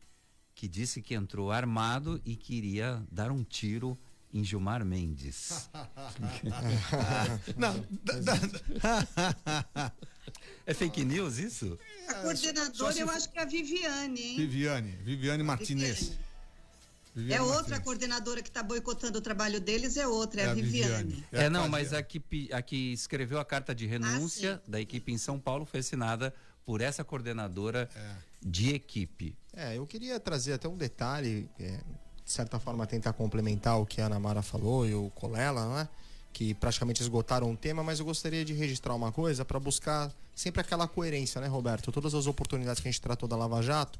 [0.55, 3.98] que disse que entrou armado e queria dar um tiro
[4.33, 5.68] em Gilmar Mendes.
[7.59, 7.85] não,
[10.64, 11.76] é fake news isso?
[12.09, 14.37] A coordenadora, eu acho que é a Viviane, hein?
[14.37, 15.98] Viviane, Viviane Martinez.
[15.98, 16.30] Viviane
[17.29, 17.79] é outra Martinez.
[17.85, 21.05] coordenadora que está boicotando o trabalho deles, é outra, é, É a Viviane.
[21.05, 21.25] Viviane.
[21.33, 21.70] É, a não, quadrilha.
[21.70, 25.64] mas a que, a que escreveu a carta de renúncia da equipe em São Paulo
[25.64, 26.33] foi assinada
[26.64, 27.88] por essa coordenadora
[28.40, 29.37] de equipe.
[29.55, 31.79] É, eu queria trazer até um detalhe, é,
[32.25, 35.79] de certa forma tentar complementar o que a Ana Mara falou e o Colela, não
[35.81, 35.88] é?
[36.33, 40.61] Que praticamente esgotaram o tema, mas eu gostaria de registrar uma coisa para buscar sempre
[40.61, 41.90] aquela coerência, né, Roberto?
[41.90, 43.99] Todas as oportunidades que a gente tratou da Lava Jato,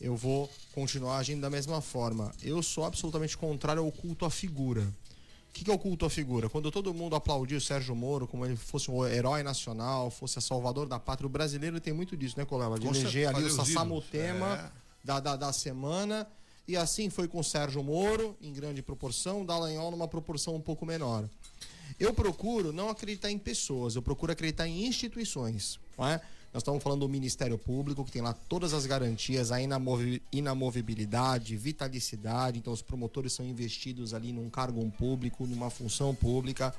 [0.00, 2.32] eu vou continuar agindo da mesma forma.
[2.42, 4.82] Eu sou absolutamente contrário ao culto à figura.
[5.50, 6.50] O que, que é o culto à figura?
[6.50, 10.42] Quando todo mundo aplaudiu o Sérgio Moro como ele fosse um herói nacional, fosse a
[10.42, 12.78] salvador da pátria, o brasileiro tem muito disso, né, Colela?
[12.78, 13.50] De eleger ali o.
[13.50, 14.70] Sassamutema É.
[15.02, 16.26] da, da, da semana.
[16.68, 20.84] E assim foi com o Sérgio Moro, em grande proporção, Dallagnol numa proporção um pouco
[20.84, 21.24] menor.
[21.98, 25.78] Eu procuro não acreditar em pessoas, eu procuro acreditar em instituições.
[25.96, 26.20] Não é?
[26.52, 31.56] Nós estamos falando do Ministério Público, que tem lá todas as garantias, a inamovi- inamovibilidade,
[31.56, 32.58] vitalicidade.
[32.58, 36.74] Então, os promotores são investidos ali num cargo público, numa função pública.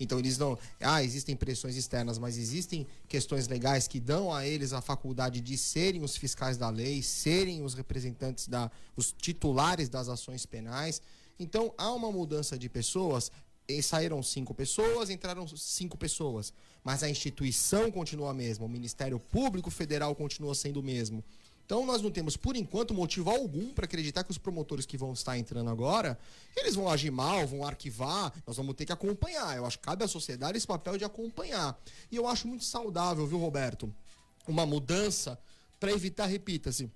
[0.00, 0.58] Então eles não.
[0.80, 5.58] Ah, existem pressões externas, mas existem questões legais que dão a eles a faculdade de
[5.58, 8.70] serem os fiscais da lei, serem os representantes da.
[8.96, 11.02] os titulares das ações penais.
[11.38, 13.30] Então há uma mudança de pessoas.
[13.82, 16.52] Saíram cinco pessoas, entraram cinco pessoas.
[16.82, 21.22] Mas a instituição continua a mesma, o Ministério Público Federal continua sendo o mesmo.
[21.70, 25.12] Então nós não temos, por enquanto, motivo algum para acreditar que os promotores que vão
[25.12, 26.18] estar entrando agora,
[26.56, 29.56] eles vão agir mal, vão arquivar, nós vamos ter que acompanhar.
[29.56, 31.80] Eu acho que cabe à sociedade esse papel de acompanhar.
[32.10, 33.94] E eu acho muito saudável, viu, Roberto?
[34.48, 35.38] Uma mudança
[35.78, 36.90] para evitar, repita-se,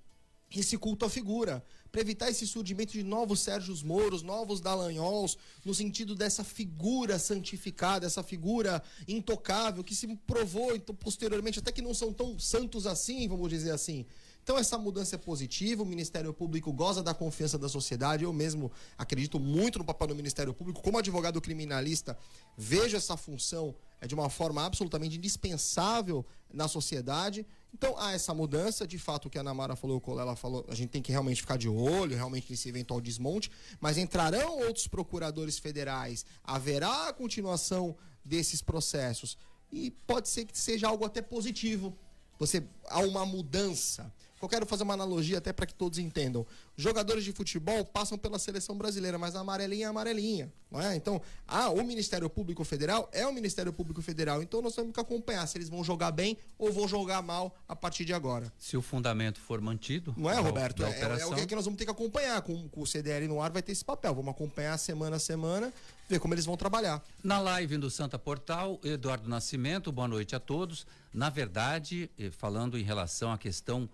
[0.53, 5.73] esse culto à figura, para evitar esse surgimento de novos Sérgios Moros, novos Dallagnol's, no
[5.73, 11.93] sentido dessa figura santificada, essa figura intocável, que se provou então, posteriormente até que não
[11.93, 14.05] são tão santos assim, vamos dizer assim.
[14.43, 18.71] Então essa mudança é positiva, o Ministério Público goza da confiança da sociedade, eu mesmo
[18.95, 22.15] acredito muito no papel do Ministério Público, como advogado criminalista,
[22.55, 27.43] vejo essa função é, de uma forma absolutamente indispensável na sociedade.
[27.75, 30.73] Então há essa mudança, de fato, o que a Namara falou, o Colela falou, a
[30.73, 35.59] gente tem que realmente ficar de olho, realmente nesse eventual desmonte, mas entrarão outros procuradores
[35.59, 39.37] federais, haverá a continuação desses processos
[39.69, 41.93] e pode ser que seja algo até positivo.
[42.39, 44.09] Você há uma mudança.
[44.41, 46.45] Eu quero fazer uma analogia até para que todos entendam.
[46.77, 50.95] Jogadores de futebol passam pela seleção brasileira, mas a amarelinha é amarelinha, não é?
[50.95, 54.99] Então, ah, o Ministério Público Federal é o Ministério Público Federal, então nós temos que
[54.99, 58.51] acompanhar se eles vão jogar bem ou vão jogar mal a partir de agora.
[58.59, 60.13] Se o fundamento for mantido.
[60.17, 60.79] Não é, da- Roberto?
[60.81, 62.41] da É, é, operação, o que- que nós vamos ter que acompanhar.
[62.41, 64.13] Com, com o CDL no ar vai ter esse papel.
[64.13, 65.73] Vamos acompanhar semana a semana,
[66.09, 67.01] ver como eles vão trabalhar.
[67.23, 70.85] Na live do Santa Portal, Eduardo Nascimento, boa noite a todos.
[71.13, 73.89] Na verdade, eh, falando em relação à questão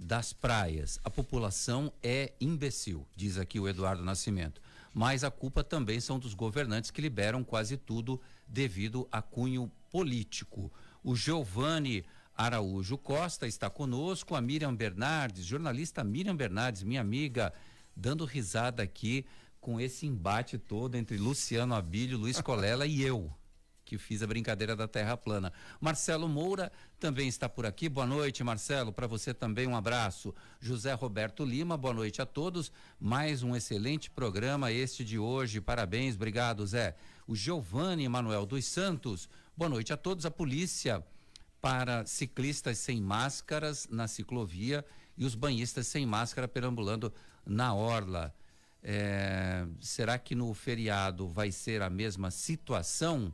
[0.00, 4.60] das praias, a população é imbecil, diz aqui o Eduardo Nascimento.
[4.94, 10.72] Mas a culpa também são dos governantes que liberam quase tudo devido a cunho político.
[11.02, 17.52] O Giovanni Araújo Costa está conosco, a Miriam Bernardes, jornalista Miriam Bernardes, minha amiga,
[17.94, 19.26] dando risada aqui
[19.60, 23.30] com esse embate todo entre Luciano Abílio, Luiz Colela e eu,
[23.88, 25.50] que fiz a brincadeira da Terra plana.
[25.80, 26.70] Marcelo Moura
[27.00, 27.88] também está por aqui.
[27.88, 28.92] Boa noite, Marcelo.
[28.92, 30.34] Para você também um abraço.
[30.60, 32.70] José Roberto Lima, boa noite a todos.
[33.00, 35.58] Mais um excelente programa este de hoje.
[35.58, 36.96] Parabéns, obrigado, Zé.
[37.26, 40.26] O Giovanni Manuel dos Santos, boa noite a todos.
[40.26, 41.02] A polícia
[41.58, 44.84] para ciclistas sem máscaras na ciclovia
[45.16, 47.10] e os banhistas sem máscara perambulando
[47.46, 48.34] na orla.
[48.82, 53.32] É, será que no feriado vai ser a mesma situação?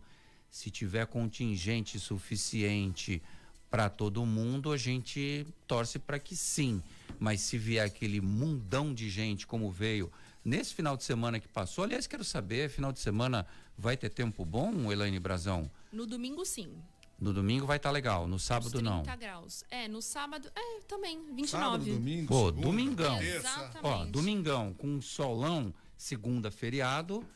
[0.55, 3.21] Se tiver contingente suficiente
[3.69, 6.81] para todo mundo, a gente torce para que sim.
[7.19, 10.13] Mas se vier aquele mundão de gente como veio
[10.45, 13.45] nesse final de semana que passou, aliás, quero saber, final de semana
[13.77, 15.69] vai ter tempo bom, Elaine Brazão?
[15.91, 16.73] No domingo, sim.
[17.19, 19.03] No domingo vai estar legal, no sábado 30 não.
[19.19, 19.65] graus.
[19.69, 21.49] É, no sábado, é, também, 29.
[21.49, 23.19] Sábado, domingo, Pô, segunda, domingão.
[23.19, 23.39] terça.
[23.39, 23.81] Exatamente.
[23.83, 27.27] Ó, domingão com solão, segunda feriado,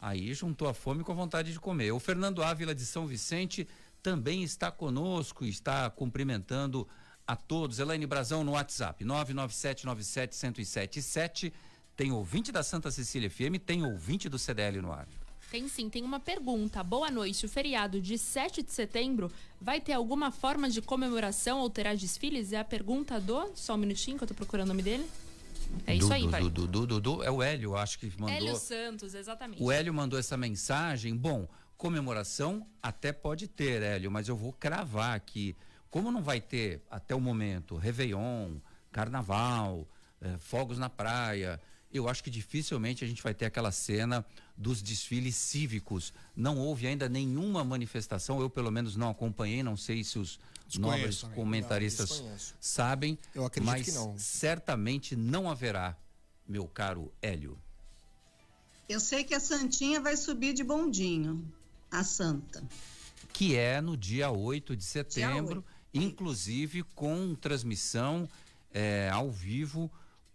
[0.00, 1.92] aí juntou a fome com a vontade de comer.
[1.92, 3.68] O Fernando Ávila de São Vicente
[4.02, 6.88] também está conosco, está cumprimentando
[7.26, 7.78] a todos.
[7.78, 11.52] Elaine Brazão no WhatsApp, 99797-1077.
[11.94, 15.06] Tem ouvinte da Santa Cecília FM, tem ouvinte do CDL no ar.
[15.50, 16.82] Tem sim, tem uma pergunta.
[16.82, 17.44] Boa noite.
[17.44, 22.52] O feriado de 7 de setembro vai ter alguma forma de comemoração ou terá desfiles?
[22.52, 23.50] É a pergunta do.
[23.56, 25.04] Só um minutinho que eu tô procurando o nome dele.
[25.86, 26.42] É isso aí, pai.
[27.24, 28.36] é o Hélio, acho que mandou.
[28.36, 29.62] Hélio Santos, exatamente.
[29.62, 31.16] O Hélio mandou essa mensagem.
[31.16, 35.56] Bom, comemoração até pode ter, Hélio, mas eu vou cravar aqui.
[35.90, 38.58] Como não vai ter até o momento Réveillon,
[38.92, 39.88] Carnaval,
[40.20, 41.60] eh, fogos na praia,
[41.92, 44.24] eu acho que dificilmente a gente vai ter aquela cena
[44.56, 46.12] dos desfiles cívicos.
[46.36, 50.38] Não houve ainda nenhuma manifestação, eu pelo menos não acompanhei, não sei se os
[50.78, 51.36] nobres também.
[51.36, 54.16] comentaristas Não, sabem, Eu acredito mas que não.
[54.18, 55.96] certamente não haverá,
[56.46, 57.58] meu caro Hélio.
[58.88, 61.44] Eu sei que a Santinha vai subir de bondinho,
[61.90, 62.62] a Santa.
[63.32, 65.64] que é no dia 8 de setembro, oito.
[66.06, 68.28] inclusive com transmissão
[68.74, 69.90] eh, ao vivo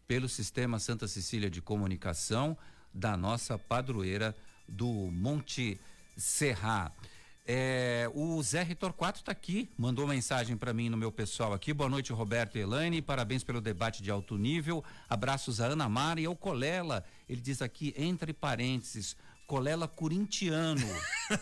[0.08, 2.58] pelo sistema Santa Cecília de Comunicação
[2.94, 4.36] da nossa padroeira
[4.68, 5.78] do Monte
[6.16, 6.92] Serra.
[7.48, 11.74] Eh, o Zé Ritorquato está aqui, mandou mensagem para mim no meu pessoal aqui.
[11.74, 13.04] Boa noite, Roberto e Elaine.
[13.04, 14.84] Parabéns pelo debate de alto nível.
[15.08, 17.06] Abraços a Ana Mara e ao Colela.
[17.30, 20.88] Ele diz aqui, entre parênteses, Colela corintiano.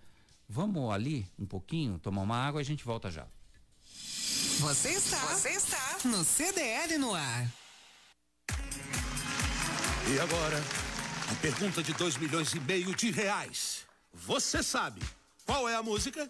[0.48, 3.28] Vamos ali um pouquinho, tomar uma água e a gente volta já.
[4.60, 7.61] Você está, você está no CDL no ar.
[10.08, 10.62] E agora,
[11.32, 13.86] a pergunta de 2 milhões e meio de reais.
[14.14, 15.02] Você sabe
[15.46, 16.30] qual é a música?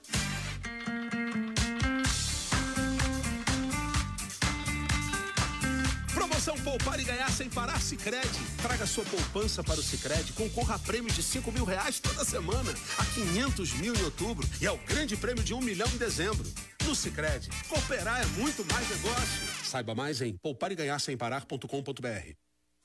[6.14, 8.28] Promoção Poupar e Ganhar Sem Parar Cicred.
[8.62, 12.74] Traga sua poupança para o Cicred, concorra a prêmios de 5 mil reais toda semana,
[12.98, 16.48] a 500 mil em outubro e ao grande prêmio de 1 milhão em dezembro.
[16.86, 19.66] No Cicred, cooperar é muito mais negócio.
[19.66, 22.36] Saiba mais em poupareganharsemparar.com.br.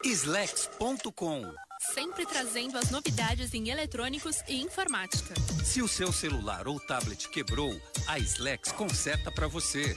[0.04, 1.54] Slex.com
[1.94, 5.34] Sempre trazendo as novidades em eletrônicos e informática.
[5.64, 9.96] Se o seu celular ou tablet quebrou, a Slex conserta para você.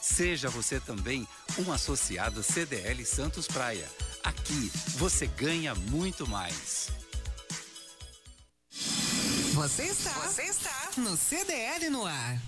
[0.00, 1.26] Seja você também
[1.58, 3.88] um associado CDL Santos Praia.
[4.22, 6.90] Aqui você ganha muito mais.
[9.54, 12.40] Você está, você está no CDL no ar.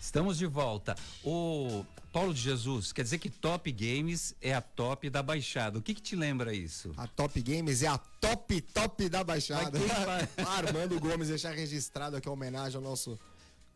[0.00, 0.96] Estamos de volta.
[1.24, 5.78] O Paulo de Jesus, quer dizer que Top Games é a top da Baixada.
[5.78, 6.92] O que que te lembra isso?
[6.96, 9.78] A Top Games é a top top da Baixada.
[10.46, 13.18] Armando Gomes deixar registrado aqui a homenagem ao nosso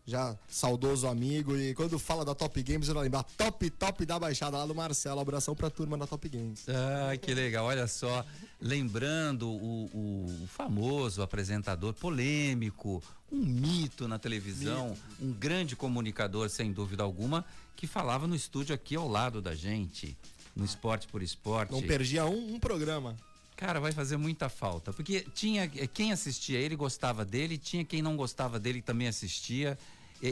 [0.06, 1.56] já saudoso amigo.
[1.56, 3.18] E quando fala da Top Games, eu não lembro.
[3.18, 5.20] A top top da Baixada lá do Marcelo.
[5.20, 6.64] Abração pra turma da Top Games.
[6.68, 7.66] Ah, que legal.
[7.66, 8.24] Olha só,
[8.60, 13.02] lembrando o, o- famoso apresentador polêmico,
[13.32, 17.44] um mito na televisão, um grande comunicador, sem dúvida alguma,
[17.74, 20.16] que falava no estúdio aqui ao lado da gente,
[20.54, 21.72] no Esporte por Esporte.
[21.72, 23.16] Não perdia um, um programa.
[23.56, 24.92] Cara, vai fazer muita falta.
[24.92, 29.78] Porque tinha quem assistia ele gostava dele, tinha quem não gostava dele também assistia.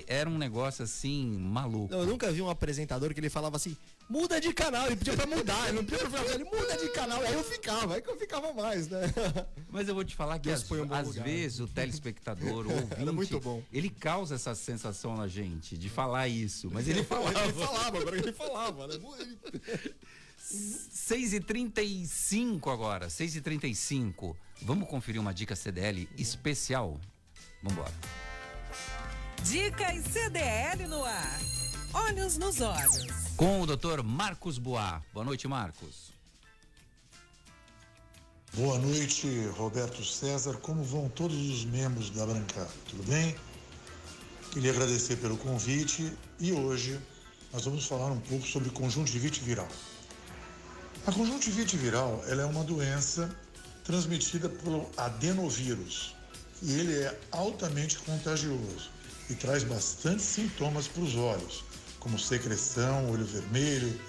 [0.06, 1.92] Era um negócio assim, maluco.
[1.92, 3.76] Eu nunca vi um apresentador que ele falava assim,
[4.08, 6.88] muda de canal, ele pedia pra mudar, ele não pedia pra falar, ele muda de
[6.90, 9.00] canal, aí eu ficava, aí que eu ficava mais, né?
[9.70, 13.40] Mas eu vou te falar que às, um às vezes o telespectador, o ouvinte, muito
[13.40, 13.62] bom.
[13.72, 16.70] ele causa essa sensação na gente de falar isso.
[16.72, 17.40] Mas ele falava.
[17.44, 18.94] ele falava, agora ele falava, né?
[19.20, 19.94] Ele-
[20.36, 27.00] 6 e 35 agora, 6 e 35 Vamos conferir uma dica CDL especial?
[27.62, 27.92] Vambora.
[29.44, 31.40] Dicas CDL no ar.
[31.92, 33.04] Olhos nos olhos.
[33.36, 35.02] Com o doutor Marcos Boá.
[35.12, 36.14] Boa noite, Marcos.
[38.54, 40.54] Boa noite, Roberto César.
[40.62, 42.70] Como vão todos os membros da Brancada?
[42.88, 43.36] Tudo bem?
[44.50, 46.98] Queria agradecer pelo convite e hoje
[47.52, 49.68] nós vamos falar um pouco sobre conjuntivite viral.
[51.06, 53.30] A conjuntivite viral ela é uma doença
[53.84, 56.16] transmitida pelo adenovírus
[56.62, 58.93] e ele é altamente contagioso
[59.30, 61.64] e traz bastante sintomas para os olhos,
[61.98, 64.00] como secreção, olho vermelho,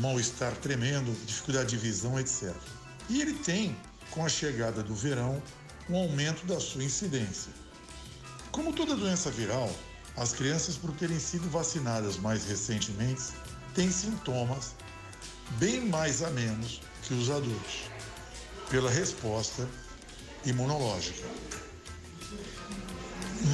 [0.00, 2.54] mal-estar tremendo, dificuldade de visão, etc.
[3.08, 3.76] E ele tem,
[4.10, 5.42] com a chegada do verão,
[5.88, 7.52] um aumento da sua incidência.
[8.50, 9.70] Como toda doença viral,
[10.16, 13.22] as crianças, por terem sido vacinadas mais recentemente,
[13.74, 14.74] têm sintomas
[15.58, 17.84] bem mais a menos que os adultos,
[18.68, 19.68] pela resposta
[20.44, 21.26] imunológica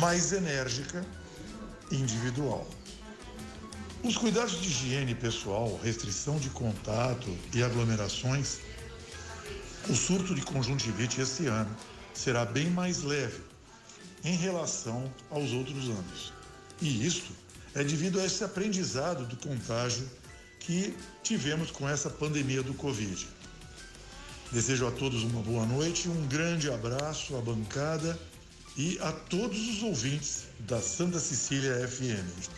[0.00, 1.04] mais enérgica
[1.90, 2.68] e individual.
[4.02, 8.58] Os cuidados de higiene pessoal, restrição de contato e aglomerações,
[9.88, 11.74] o surto de conjuntivite esse ano
[12.14, 13.40] será bem mais leve
[14.24, 16.32] em relação aos outros anos.
[16.80, 17.32] E isto
[17.74, 20.08] é devido a esse aprendizado do contágio
[20.60, 23.26] que tivemos com essa pandemia do Covid.
[24.50, 28.18] Desejo a todos uma boa noite, um grande abraço à bancada
[28.76, 32.50] e a todos os ouvintes da Santa Cecília FM.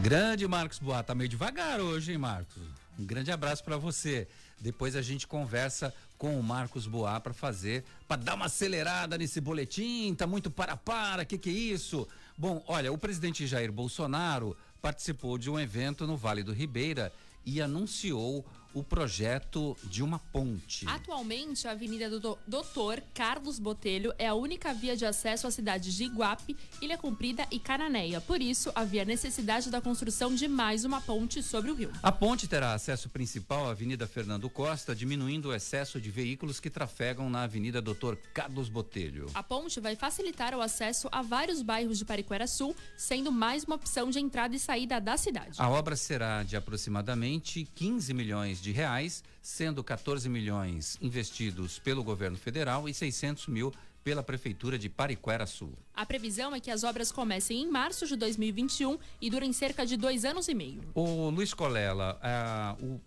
[0.00, 2.62] Grande Marcos Boá, tá meio devagar hoje, hein, Marcos?
[2.98, 4.26] Um grande abraço para você.
[4.58, 9.40] Depois a gente conversa com o Marcos Boá para fazer, para dar uma acelerada nesse
[9.40, 12.08] boletim, tá muito para para, que que é isso?
[12.38, 17.12] Bom, olha, o presidente Jair Bolsonaro participou de um evento no Vale do Ribeira
[17.44, 20.84] e anunciou o projeto de uma ponte.
[20.88, 25.54] Atualmente, a Avenida do Do- Doutor Carlos Botelho é a única via de acesso às
[25.54, 28.20] cidades de Iguape, Ilha Comprida e Cananéia.
[28.20, 31.92] Por isso, havia necessidade da construção de mais uma ponte sobre o rio.
[32.02, 36.68] A ponte terá acesso principal à Avenida Fernando Costa, diminuindo o excesso de veículos que
[36.68, 39.30] trafegam na Avenida Doutor Carlos Botelho.
[39.34, 43.76] A ponte vai facilitar o acesso a vários bairros de Pariquera Sul, sendo mais uma
[43.76, 45.56] opção de entrada e saída da cidade.
[45.60, 52.36] A obra será de aproximadamente 15 milhões de reais, sendo 14 milhões investidos pelo governo
[52.36, 55.72] federal e 600 mil pela prefeitura de Pariquera Sul.
[55.94, 59.96] A previsão é que as obras comecem em março de 2021 e durem cerca de
[59.96, 60.82] dois anos e meio.
[60.94, 63.00] O Luiz Colela, ah, o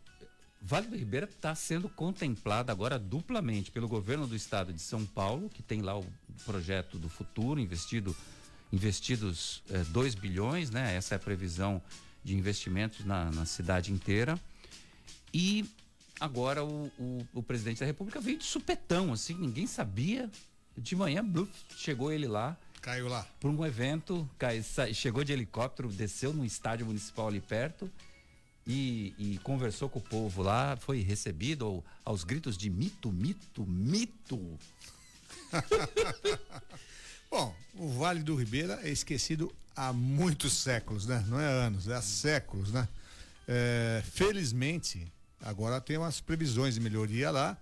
[0.60, 5.49] Vale do Ribeira está sendo contemplado agora duplamente pelo governo do estado de São Paulo,
[5.49, 6.05] que tem lá o
[6.45, 8.16] projeto do futuro, investido,
[8.74, 10.95] investidos 2 bilhões, né?
[10.95, 11.82] Essa é a previsão
[12.24, 14.38] de investimentos na, na cidade inteira.
[15.39, 15.63] E
[16.19, 20.31] agora o, o, o presidente da República veio de supetão, assim, ninguém sabia.
[20.75, 22.57] De manhã, bluf, chegou ele lá.
[22.81, 23.23] Caiu lá.
[23.39, 27.88] Por um evento, cai, sa- chegou de helicóptero, desceu no estádio municipal ali perto
[28.65, 30.75] e, e conversou com o povo lá.
[30.77, 34.57] Foi recebido ao- aos gritos de mito, mito, mito.
[37.29, 41.23] Bom, o Vale do Ribeira é esquecido há muitos séculos, né?
[41.27, 42.88] Não é anos, é há séculos, né?
[43.47, 45.11] É, felizmente,
[45.41, 47.57] agora tem umas previsões de melhoria lá.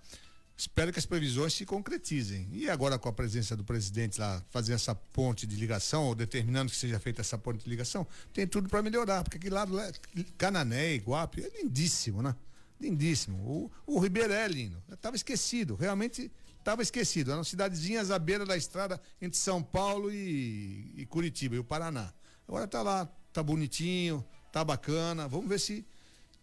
[0.56, 2.48] Espero que as previsões se concretizem.
[2.50, 6.70] E agora com a presença do presidente lá, fazer essa ponte de ligação, ou determinando
[6.70, 9.92] que seja feita essa ponte de ligação, tem tudo para melhorar, porque aquele lado lá,
[10.38, 12.34] Canané, Iguape, é lindíssimo, né?
[12.80, 13.36] Lindíssimo.
[13.36, 14.82] O, o Ribeira é lindo.
[14.90, 17.32] Estava esquecido, realmente estava esquecido.
[17.32, 22.12] Eram cidadezinhas à beira da estrada entre São Paulo e, e Curitiba, e o Paraná.
[22.48, 25.28] Agora tá lá, tá bonitinho, tá bacana.
[25.28, 25.86] Vamos ver se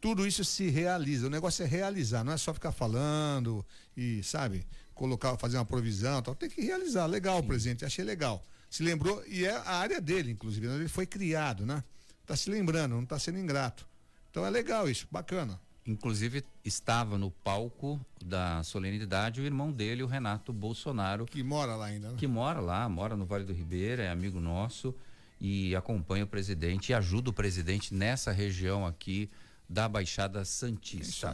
[0.04, 1.28] tudo isso se realiza.
[1.28, 6.22] O negócio é realizar, não é só ficar falando e, sabe, colocar, fazer uma provisão,
[6.22, 6.36] tal.
[6.36, 7.06] Tem que realizar.
[7.06, 8.43] Legal, o presidente, achei legal.
[8.70, 10.76] Se lembrou, e é a área dele, inclusive, né?
[10.76, 11.82] ele foi criado, né?
[12.26, 13.88] Tá se lembrando, não tá sendo ingrato.
[14.30, 15.58] Então é legal isso, bacana.
[15.88, 21.26] Inclusive, estava no palco da solenidade o irmão dele, o Renato Bolsonaro.
[21.26, 22.18] Que mora lá ainda, né?
[22.18, 24.93] Que mora lá, mora no Vale do Ribeira, é amigo nosso
[25.39, 29.30] e acompanha o presidente e ajuda o presidente nessa região aqui
[29.70, 31.34] da Baixada Santista.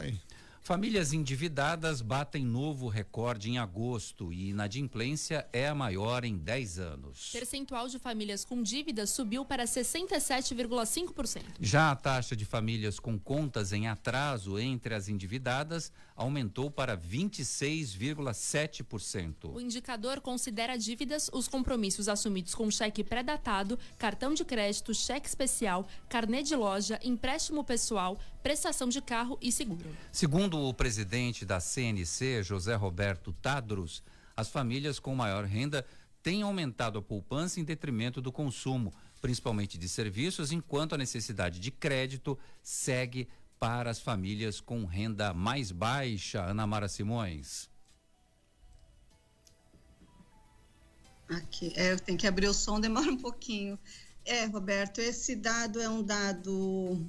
[0.62, 7.30] Famílias endividadas batem novo recorde em agosto e inadimplência é a maior em 10 anos.
[7.32, 11.42] Percentual de famílias com dívidas subiu para 67,5%.
[11.58, 15.90] Já a taxa de famílias com contas em atraso entre as endividadas
[16.20, 19.54] aumentou para 26,7%.
[19.54, 25.88] O indicador considera dívidas os compromissos assumidos com cheque pré-datado, cartão de crédito, cheque especial,
[26.10, 29.96] carnê de loja, empréstimo pessoal, prestação de carro e seguro.
[30.12, 34.02] Segundo o presidente da CNC, José Roberto Tadros,
[34.36, 35.86] as famílias com maior renda
[36.22, 38.92] têm aumentado a poupança em detrimento do consumo,
[39.22, 43.26] principalmente de serviços, enquanto a necessidade de crédito segue
[43.60, 46.42] para as famílias com renda mais baixa.
[46.42, 47.68] Ana Mara Simões.
[51.28, 53.78] Aqui, é, eu tenho que abrir o som, demora um pouquinho.
[54.24, 57.06] É, Roberto, esse dado é um dado,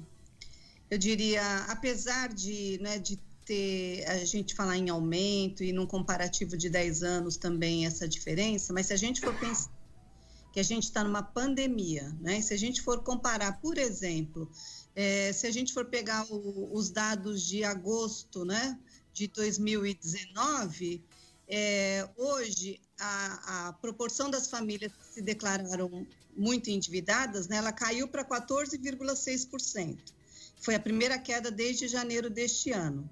[0.90, 6.56] eu diria, apesar de, né, de ter a gente falar em aumento e num comparativo
[6.56, 9.72] de 10 anos também essa diferença, mas se a gente for pensar
[10.52, 12.40] que a gente está numa pandemia, né?
[12.42, 14.50] Se a gente for comparar, por exemplo,
[14.94, 18.78] eh, se a gente for pegar o- os dados de agosto, né,
[19.12, 21.02] de 2019,
[21.48, 28.08] eh, hoje a, a proporção das famílias que se declararam muito endividadas, né, ela caiu
[28.08, 30.14] para 14,6%.
[30.60, 33.08] Foi a primeira queda desde janeiro deste ano.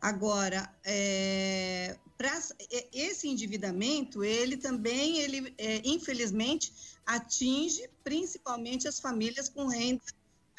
[0.00, 2.42] Agora, é, pra-
[2.72, 6.72] é, esse endividamento, ele também, ele, é, infelizmente,
[7.06, 10.02] atinge principalmente as famílias com renda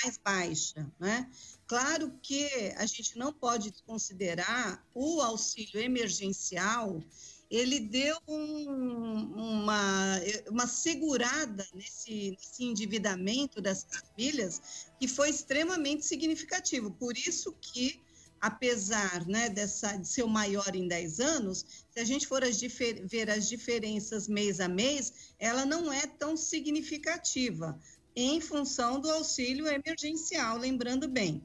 [0.04, 1.30] mais baixa, né?
[1.68, 2.48] Claro que
[2.78, 7.02] a gente não pode desconsiderar o auxílio emergencial,
[7.50, 14.62] ele deu um- uma, uma segurada nesse, nesse endividamento das famílias
[15.00, 16.92] que foi extremamente significativo.
[16.92, 18.02] Por isso que
[18.40, 22.60] apesar né, dessa, de ser o maior em 10 anos, se a gente for as
[23.06, 27.80] ver as diferenças mês a mês, ela não é tão significativa,
[28.16, 31.42] em função do auxílio emergencial, lembrando bem.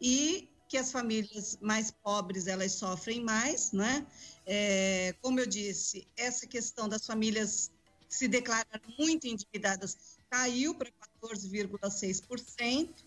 [0.00, 4.06] E que as famílias mais pobres, elas sofrem mais, né?
[4.46, 7.70] É, como eu disse, essa questão das famílias
[8.08, 10.90] se declararam muito endividadas caiu para
[11.22, 13.04] 14,6%.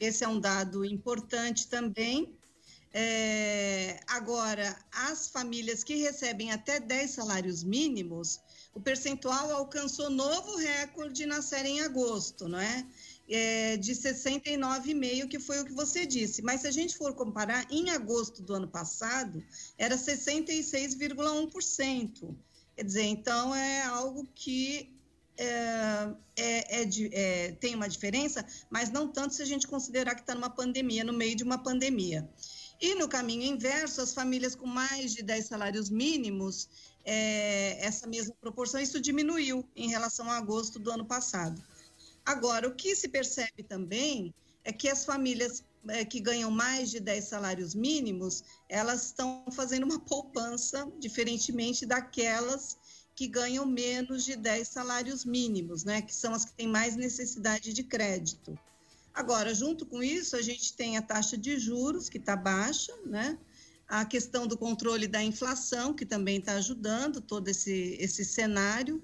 [0.00, 2.36] Esse é um dado importante também.
[2.98, 8.40] É, agora, as famílias que recebem até 10 salários mínimos,
[8.72, 12.86] o percentual alcançou novo recorde na série em agosto, não é?
[13.28, 16.40] é de 69,5%, que foi o que você disse.
[16.40, 19.44] Mas se a gente for comparar, em agosto do ano passado,
[19.76, 22.34] era 66,1%.
[22.74, 24.90] Quer dizer, então é algo que
[25.36, 30.22] é, é, é, é, tem uma diferença, mas não tanto se a gente considerar que
[30.22, 32.26] está numa pandemia, no meio de uma pandemia.
[32.80, 36.68] E no caminho inverso, as famílias com mais de 10 salários mínimos,
[37.04, 41.62] é, essa mesma proporção, isso diminuiu em relação a agosto do ano passado.
[42.24, 46.98] Agora, o que se percebe também é que as famílias é, que ganham mais de
[46.98, 52.76] 10 salários mínimos, elas estão fazendo uma poupança, diferentemente daquelas
[53.14, 57.72] que ganham menos de 10 salários mínimos, né, que são as que têm mais necessidade
[57.72, 58.58] de crédito.
[59.16, 63.38] Agora, junto com isso, a gente tem a taxa de juros, que está baixa, né?
[63.88, 69.02] A questão do controle da inflação, que também está ajudando todo esse, esse cenário.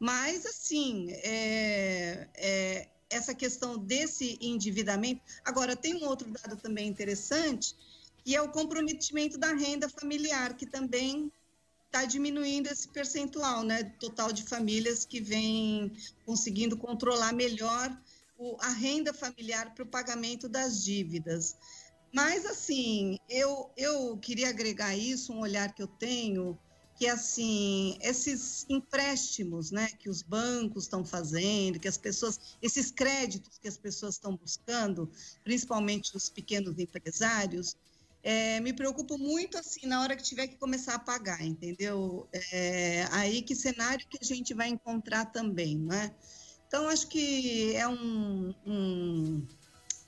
[0.00, 5.22] Mas, assim, é, é, essa questão desse endividamento.
[5.44, 7.76] Agora, tem um outro dado também interessante,
[8.24, 11.30] que é o comprometimento da renda familiar, que também
[11.86, 13.84] está diminuindo esse percentual, né?
[14.00, 15.92] Total de famílias que vêm
[16.26, 17.96] conseguindo controlar melhor
[18.42, 21.56] o, a renda familiar para o pagamento das dívidas.
[22.12, 26.58] Mas, assim, eu, eu queria agregar isso, um olhar que eu tenho,
[26.98, 33.58] que, assim, esses empréstimos, né, que os bancos estão fazendo, que as pessoas, esses créditos
[33.58, 35.10] que as pessoas estão buscando,
[35.42, 37.76] principalmente os pequenos empresários,
[38.22, 42.28] é, me preocupo muito, assim, na hora que tiver que começar a pagar, entendeu?
[42.52, 46.14] É, aí que cenário que a gente vai encontrar também, né?
[46.72, 49.46] Então, acho que é um, um,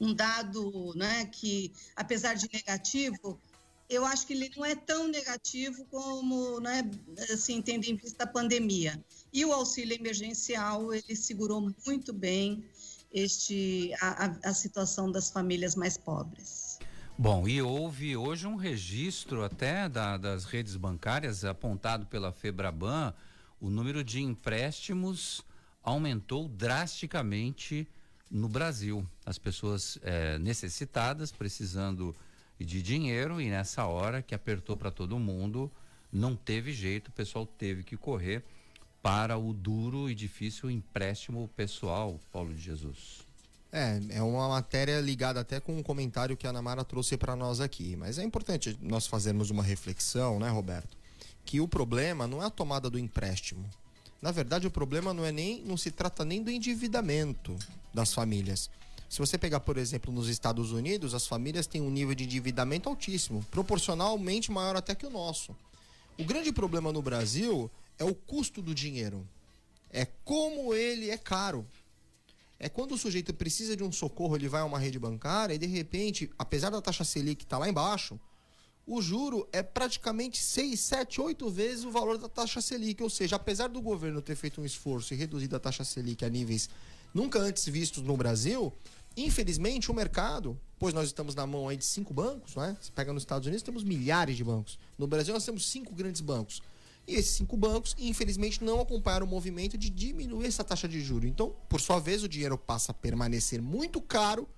[0.00, 3.38] um dado né, que, apesar de negativo,
[3.86, 6.90] eu acho que ele não é tão negativo como, né,
[7.30, 8.98] assim, tendo em vista a pandemia.
[9.30, 12.64] E o auxílio emergencial, ele segurou muito bem
[13.12, 16.78] este, a, a situação das famílias mais pobres.
[17.18, 23.12] Bom, e houve hoje um registro até da, das redes bancárias apontado pela Febraban,
[23.60, 25.44] o número de empréstimos
[25.84, 27.86] aumentou drasticamente
[28.30, 29.06] no Brasil.
[29.24, 32.16] As pessoas é, necessitadas, precisando
[32.58, 35.70] de dinheiro, e nessa hora que apertou para todo mundo,
[36.10, 38.42] não teve jeito, o pessoal teve que correr
[39.02, 43.22] para o duro e difícil empréstimo pessoal, Paulo de Jesus.
[43.70, 47.34] É, é uma matéria ligada até com um comentário que a Ana Mara trouxe para
[47.34, 47.96] nós aqui.
[47.96, 50.96] Mas é importante nós fazermos uma reflexão, né, Roberto?
[51.44, 53.68] Que o problema não é a tomada do empréstimo.
[54.24, 57.54] Na verdade, o problema não é nem, não se trata nem do endividamento
[57.92, 58.70] das famílias.
[59.06, 62.88] Se você pegar, por exemplo, nos Estados Unidos, as famílias têm um nível de endividamento
[62.88, 65.54] altíssimo, proporcionalmente maior até que o nosso.
[66.18, 69.28] O grande problema no Brasil é o custo do dinheiro.
[69.90, 71.66] É como ele é caro.
[72.58, 75.58] É quando o sujeito precisa de um socorro, ele vai a uma rede bancária e
[75.58, 78.18] de repente, apesar da taxa Selic estar tá lá embaixo,
[78.86, 83.02] o juro é praticamente 6, 7, 8 vezes o valor da taxa Selic.
[83.02, 86.28] Ou seja, apesar do governo ter feito um esforço e reduzido a taxa Selic a
[86.28, 86.68] níveis
[87.12, 88.72] nunca antes vistos no Brasil,
[89.16, 92.76] infelizmente o mercado, pois nós estamos na mão aí de cinco bancos, né?
[92.80, 94.78] Você pega nos Estados Unidos, temos milhares de bancos.
[94.98, 96.60] No Brasil nós temos cinco grandes bancos.
[97.06, 101.26] E esses cinco bancos, infelizmente, não acompanharam o movimento de diminuir essa taxa de juro.
[101.26, 104.48] Então, por sua vez, o dinheiro passa a permanecer muito caro.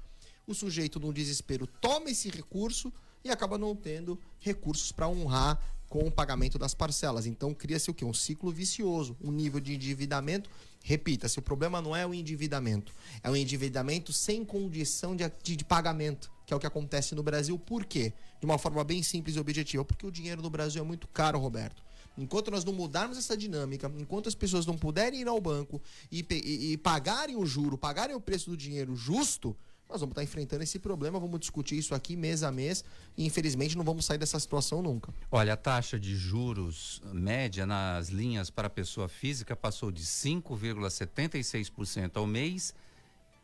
[0.46, 2.92] O sujeito, no desespero, toma esse recurso
[3.26, 7.26] e acaba não tendo recursos para honrar com o pagamento das parcelas.
[7.26, 8.04] Então cria-se o que?
[8.04, 10.50] Um ciclo vicioso, um nível de endividamento.
[10.82, 15.64] Repita-se, o problema não é o endividamento, é o endividamento sem condição de, de, de,
[15.64, 17.58] pagamento, que é o que acontece no Brasil.
[17.58, 18.12] Por quê?
[18.38, 19.84] De uma forma bem simples e objetiva.
[19.84, 21.82] Porque o dinheiro no Brasil é muito caro, Roberto.
[22.16, 26.24] Enquanto nós não mudarmos essa dinâmica, enquanto as pessoas não puderem ir ao banco e,
[26.30, 29.54] e, e pagarem o juro, pagarem o preço do dinheiro justo,
[29.88, 32.84] nós vamos estar enfrentando esse problema, vamos discutir isso aqui mês a mês
[33.16, 35.14] e infelizmente não vamos sair dessa situação nunca.
[35.30, 42.26] Olha, a taxa de juros média nas linhas para pessoa física passou de 5,76% ao
[42.26, 42.74] mês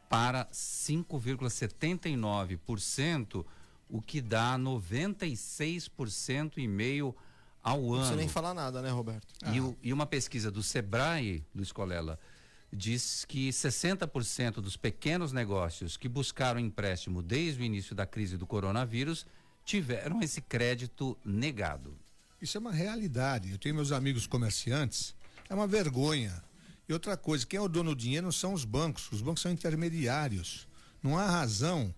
[0.08, 3.46] para 5,79%,
[3.88, 7.16] o que dá 96% e meio
[7.62, 7.88] ao ano.
[7.88, 9.32] Não precisa nem falar nada, né, Roberto?
[9.46, 9.74] E, ah.
[9.82, 12.18] e uma pesquisa do Sebrae, Luiz Colela,
[12.72, 18.46] diz que 60% dos pequenos negócios que buscaram empréstimo desde o início da crise do
[18.46, 19.26] coronavírus
[19.64, 21.96] tiveram esse crédito negado.
[22.40, 23.50] Isso é uma realidade.
[23.50, 25.14] Eu tenho meus amigos comerciantes,
[25.48, 26.42] é uma vergonha.
[26.88, 29.52] E outra coisa, quem é o dono do dinheiro são os bancos, os bancos são
[29.52, 30.66] intermediários.
[31.02, 31.94] Não há razão.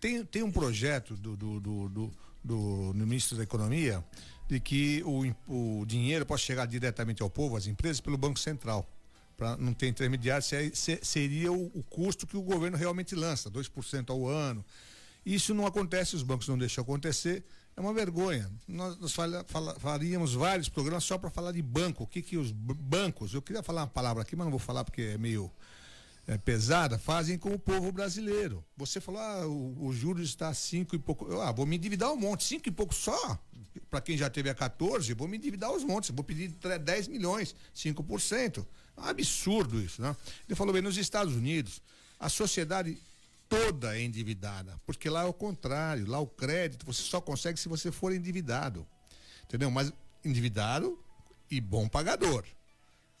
[0.00, 2.12] Tem, tem um projeto do, do, do, do
[2.48, 4.04] do, ministro da Economia
[4.48, 8.88] de que o, o dinheiro pode chegar diretamente ao povo, às empresas, pelo Banco Central.
[9.38, 14.10] Para não ter intermediário, se- seria o, o custo que o governo realmente lança, 2%
[14.10, 14.64] ao ano.
[15.24, 17.44] Isso não acontece, os bancos não deixam acontecer.
[17.76, 18.50] É uma vergonha.
[18.66, 22.02] Nós, nós fala- fala- faríamos vários programas só para falar de banco.
[22.02, 24.82] O que, que os bancos, eu queria falar uma palavra aqui, mas não vou falar
[24.82, 25.48] porque é meio
[26.26, 28.64] é, pesada, fazem com o povo brasileiro.
[28.76, 31.30] Você falou, ah, o, o juros está cinco e pouco.
[31.30, 33.38] Eu, ah, vou me endividar um monte, cinco e pouco só.
[33.88, 37.06] Para quem já teve a 14, vou me endividar os montes, vou pedir tre- 10
[37.06, 38.66] milhões, 5%.
[39.04, 40.14] É absurdo isso, né?
[40.46, 41.80] Ele falou bem, nos Estados Unidos,
[42.18, 42.98] a sociedade
[43.48, 47.68] toda é endividada, porque lá é o contrário, lá o crédito você só consegue se
[47.68, 48.86] você for endividado.
[49.44, 49.70] Entendeu?
[49.70, 49.92] Mas
[50.24, 50.98] endividado
[51.50, 52.44] e bom pagador.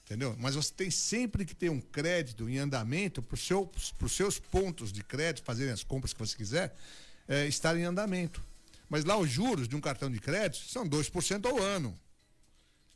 [0.04, 0.34] Entendeu?
[0.38, 5.02] Mas você tem sempre que ter um crédito em andamento para os seus pontos de
[5.02, 6.74] crédito, fazerem as compras que você quiser,
[7.28, 8.42] eh, estar em andamento.
[8.88, 11.98] Mas lá os juros de um cartão de crédito são 2% ao ano.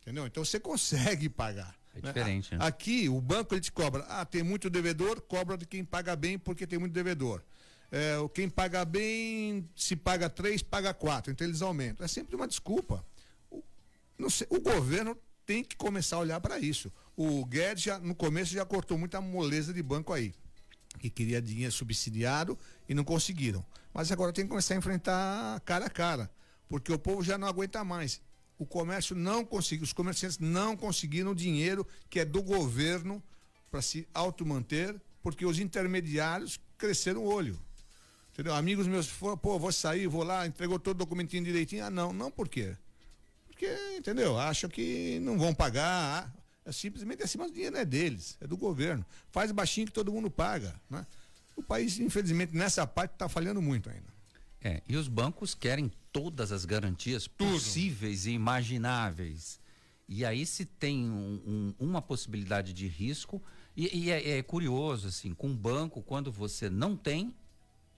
[0.01, 0.26] Entendeu?
[0.26, 1.76] Então você consegue pagar.
[1.95, 2.64] É diferente, né?
[2.64, 6.38] Aqui o banco ele te cobra, ah, tem muito devedor, cobra de quem paga bem
[6.38, 7.43] porque tem muito devedor.
[7.90, 12.05] É, quem paga bem, se paga três, paga quatro, então eles aumentam.
[12.05, 13.05] É sempre uma desculpa.
[13.51, 13.62] O,
[14.18, 15.14] não sei, o governo
[15.45, 16.90] tem que começar a olhar para isso.
[17.14, 20.32] O Guedes já, no começo já cortou muita moleza de banco aí,
[20.99, 23.62] que queria dinheiro subsidiado e não conseguiram.
[23.93, 26.30] Mas agora tem que começar a enfrentar cara a cara,
[26.70, 28.22] porque o povo já não aguenta mais.
[28.62, 33.20] O comércio não conseguiu, os comerciantes não conseguiram dinheiro que é do governo
[33.68, 37.58] para se automanter, porque os intermediários cresceram o olho.
[38.32, 38.54] Entendeu?
[38.54, 41.84] Amigos meus foram, pô, vou sair, vou lá, entregou todo o documentinho direitinho.
[41.84, 42.76] Ah, não, não por quê?
[43.48, 44.38] Porque, entendeu?
[44.38, 46.32] Acham que não vão pagar.
[46.32, 49.04] ah, É simplesmente assim, mas o dinheiro não é deles, é do governo.
[49.32, 50.80] Faz baixinho que todo mundo paga.
[50.88, 51.04] Né?
[51.56, 54.12] O país, infelizmente, nessa parte está falhando muito ainda.
[54.62, 59.60] É, e os bancos querem todas as garantias possíveis e imagináveis.
[60.08, 63.42] E aí se tem um- um- uma possibilidade de risco,
[63.76, 67.34] e, e é, é curioso, assim, com um banco, quando você não tem,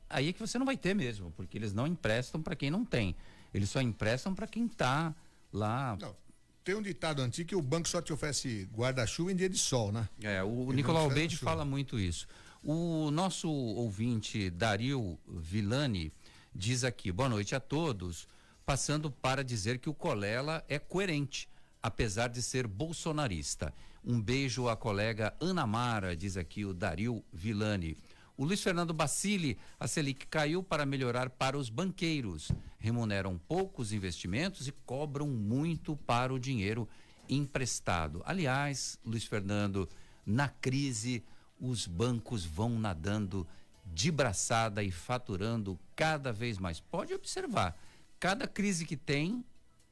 [0.08, 2.84] aí é que você não vai ter mesmo, porque eles não emprestam para quem não
[2.84, 3.16] tem.
[3.52, 5.14] Eles só emprestam para quem está
[5.52, 5.96] lá.
[6.00, 6.14] Não,
[6.62, 9.90] tem um ditado antigo que o banco só te oferece guarda-chuva em dia de sol,
[9.90, 10.08] né?
[10.22, 11.36] É, o Ele Nicolau chuva.
[11.44, 12.28] fala muito isso.
[12.62, 16.12] O nosso ouvinte Dario Villani
[16.55, 18.28] diz aqui: boa noite a todos.
[18.64, 21.48] Passando para dizer que o Colela é coerente,
[21.82, 23.74] apesar de ser bolsonarista.
[24.02, 27.98] Um beijo à colega Ana Mara, diz aqui o Dario Villani.
[28.36, 32.50] O Luiz Fernando Bacilli, a Selic caiu para melhorar para os banqueiros.
[32.78, 36.88] Remuneram poucos investimentos e cobram muito para o dinheiro
[37.28, 38.22] emprestado.
[38.24, 39.88] Aliás, Luiz Fernando,
[40.26, 41.22] na crise,
[41.61, 43.46] os bancos vão nadando
[43.95, 46.80] de braçada e faturando cada vez mais.
[46.80, 47.78] Pode observar,
[48.18, 49.45] cada crise que tem,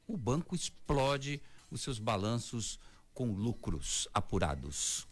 [0.05, 1.41] o banco explode
[1.71, 2.77] os seus balanços
[3.13, 5.07] com lucros apurados.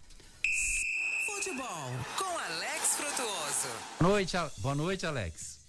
[1.25, 3.69] Futebol com Alex Frutuoso.
[3.99, 5.61] Boa noite, boa noite, Alex.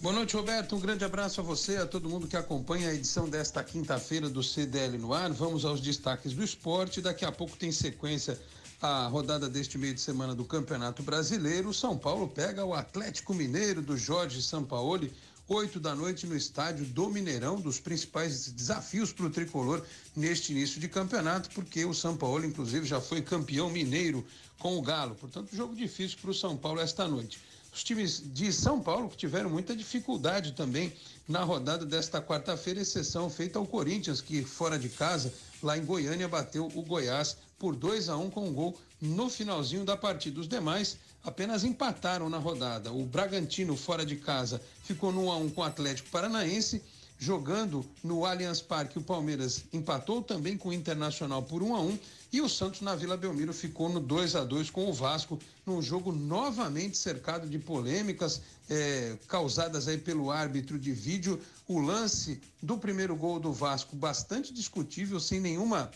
[0.00, 0.76] Boa noite, Roberto.
[0.76, 4.42] Um grande abraço a você, a todo mundo que acompanha a edição desta quinta-feira do
[4.42, 5.32] CDL no ar.
[5.32, 7.00] Vamos aos destaques do esporte.
[7.00, 8.38] Daqui a pouco tem sequência
[8.84, 11.70] a rodada deste meio de semana do Campeonato Brasileiro.
[11.70, 15.10] O São Paulo pega o Atlético Mineiro do Jorge Sampaoli,
[15.48, 19.82] oito da noite no estádio do Mineirão, dos principais desafios para o tricolor
[20.14, 24.22] neste início de campeonato, porque o São Paulo, inclusive, já foi campeão mineiro
[24.58, 25.14] com o Galo.
[25.14, 27.40] Portanto, jogo difícil para o São Paulo esta noite.
[27.72, 30.92] Os times de São Paulo que tiveram muita dificuldade também
[31.26, 35.32] na rodada desta quarta-feira, exceção feita ao Corinthians, que fora de casa,
[35.62, 39.86] lá em Goiânia, bateu o Goiás por 2 a 1 com um gol no finalzinho
[39.86, 40.38] da partida.
[40.38, 42.92] Os demais apenas empataram na rodada.
[42.92, 46.82] O Bragantino, fora de casa, ficou no 1 a 1 com o Atlético Paranaense.
[47.18, 51.98] Jogando no Allianz Parque, o Palmeiras empatou também com o Internacional por 1 a 1
[52.34, 55.80] e o Santos na Vila Belmiro ficou no 2 a 2 com o Vasco, num
[55.80, 61.40] jogo novamente cercado de polêmicas eh, causadas aí pelo árbitro de vídeo.
[61.66, 65.90] O lance do primeiro gol do Vasco bastante discutível, sem nenhuma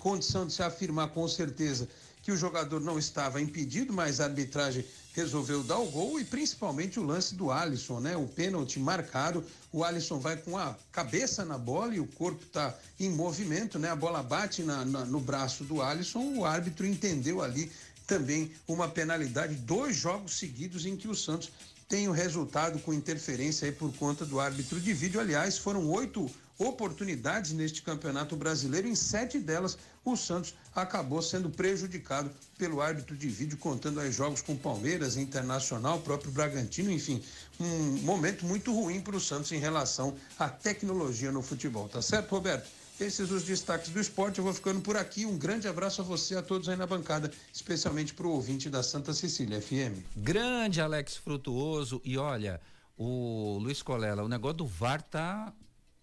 [0.00, 1.86] condição de se afirmar com certeza
[2.22, 4.84] que o jogador não estava impedido, mas a arbitragem
[5.14, 8.16] resolveu dar o gol e principalmente o lance do Alisson, né?
[8.16, 12.74] O pênalti marcado, o Alisson vai com a cabeça na bola e o corpo está
[12.98, 13.88] em movimento, né?
[13.90, 17.70] A bola bate na- na- no braço do Alisson, o árbitro entendeu ali
[18.06, 21.50] também uma penalidade, dois jogos seguidos em que o Santos
[21.88, 25.20] tem o resultado com interferência aí por conta do árbitro de vídeo.
[25.20, 26.30] Aliás, foram oito
[26.60, 28.86] oportunidades neste campeonato brasileiro.
[28.86, 34.42] Em sete delas, o Santos acabou sendo prejudicado pelo árbitro de vídeo, contando aí jogos
[34.42, 37.22] com Palmeiras, Internacional, próprio Bragantino, enfim,
[37.58, 41.88] um momento muito ruim para o Santos em relação à tecnologia no futebol.
[41.88, 42.68] Tá certo, Roberto?
[43.00, 44.38] Esses os destaques do esporte.
[44.38, 45.24] Eu vou ficando por aqui.
[45.24, 48.82] Um grande abraço a você, a todos aí na bancada, especialmente para o ouvinte da
[48.82, 50.04] Santa Cecília FM.
[50.14, 52.02] Grande Alex Frutuoso.
[52.04, 52.60] E olha,
[52.98, 55.50] o Luiz Colela, o negócio do VAR tá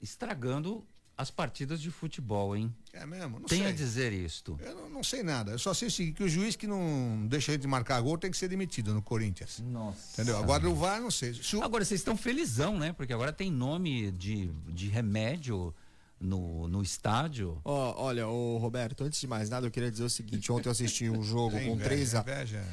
[0.01, 0.85] estragando
[1.17, 2.71] as partidas de futebol, hein?
[2.93, 3.39] É mesmo?
[3.39, 3.67] Não Tem sei.
[3.69, 4.55] a dizer isto.
[4.61, 5.51] Eu não, não sei nada.
[5.51, 8.19] Eu só sei o seguinte, que o juiz que não deixa a gente marcar gol
[8.19, 9.59] tem que ser demitido no Corinthians.
[9.65, 10.13] Nossa.
[10.21, 10.37] Entendeu?
[10.37, 11.33] Agora o VAR, não sei.
[11.33, 12.93] Se o- Agora vocês estão felizão, né?
[12.93, 15.73] Porque agora tem nome de, de remédio
[16.19, 17.61] no, no estádio.
[17.63, 20.71] Ó, olha, o Roberto, antes de mais nada, eu queria dizer o seguinte: ontem eu
[20.71, 22.25] assisti um jogo com três a...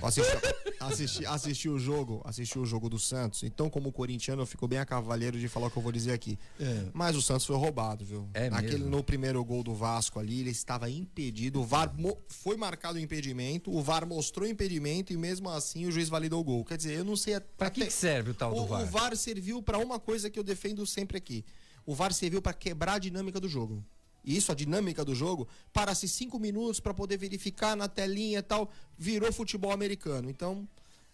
[0.02, 0.32] Assisti,
[0.80, 3.42] assisti, assisti o jogo, assisti o jogo do Santos.
[3.42, 6.12] Então, como corintiano, eu fico bem a cavaleiro de falar o que eu vou dizer
[6.12, 6.38] aqui.
[6.92, 8.28] Mas o Santos foi roubado, viu?
[8.34, 8.90] É Naquele, mesmo?
[8.90, 11.60] no primeiro gol do Vasco ali, ele estava impedido.
[11.60, 15.86] O VAR mo- foi marcado o impedimento, o VAR mostrou o impedimento e mesmo assim
[15.86, 16.64] o juiz validou o gol.
[16.64, 18.82] Quer dizer, eu não sei Pra que, que serve o tal do o, VAR?
[18.82, 21.44] o VAR serviu para uma coisa que eu defendo sempre aqui.
[21.86, 23.84] O VAR serviu para quebrar a dinâmica do jogo.
[24.24, 28.42] E Isso, a dinâmica do jogo, para-se cinco minutos para poder verificar na telinha e
[28.42, 30.30] tal, virou futebol americano.
[30.30, 30.66] Então,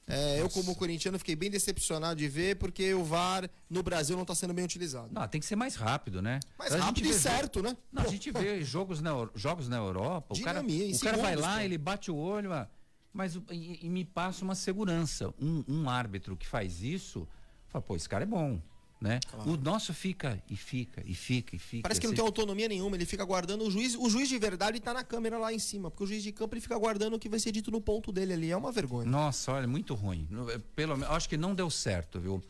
[0.06, 4.22] é, eu como corintiano fiquei bem decepcionado de ver, porque o VAR no Brasil não
[4.22, 5.08] está sendo bem utilizado.
[5.12, 6.40] Não, tem que ser mais rápido, né?
[6.58, 7.76] Mais gente rápido e certo, né?
[7.92, 11.42] Não, a gente vê jogos na, jogos na Europa, o cara, o cara vai segundos,
[11.42, 11.60] lá, pô.
[11.60, 12.68] ele bate o olho, ah,
[13.12, 15.32] mas e, e me passa uma segurança.
[15.40, 17.26] Um, um árbitro que faz isso,
[17.68, 18.60] fala, pô, esse cara é bom,
[19.00, 19.18] né?
[19.46, 21.82] O nosso fica e fica e fica e fica.
[21.82, 23.94] Parece que não tem autonomia nenhuma, ele fica guardando o juiz.
[23.94, 26.54] O juiz de verdade tá na câmera lá em cima, porque o juiz de campo
[26.54, 28.50] ele fica guardando o que vai ser dito no ponto dele ali.
[28.50, 29.08] É uma vergonha.
[29.08, 30.28] Nossa, olha, muito ruim.
[30.52, 32.42] É, Pelo menos, acho que não deu certo, viu?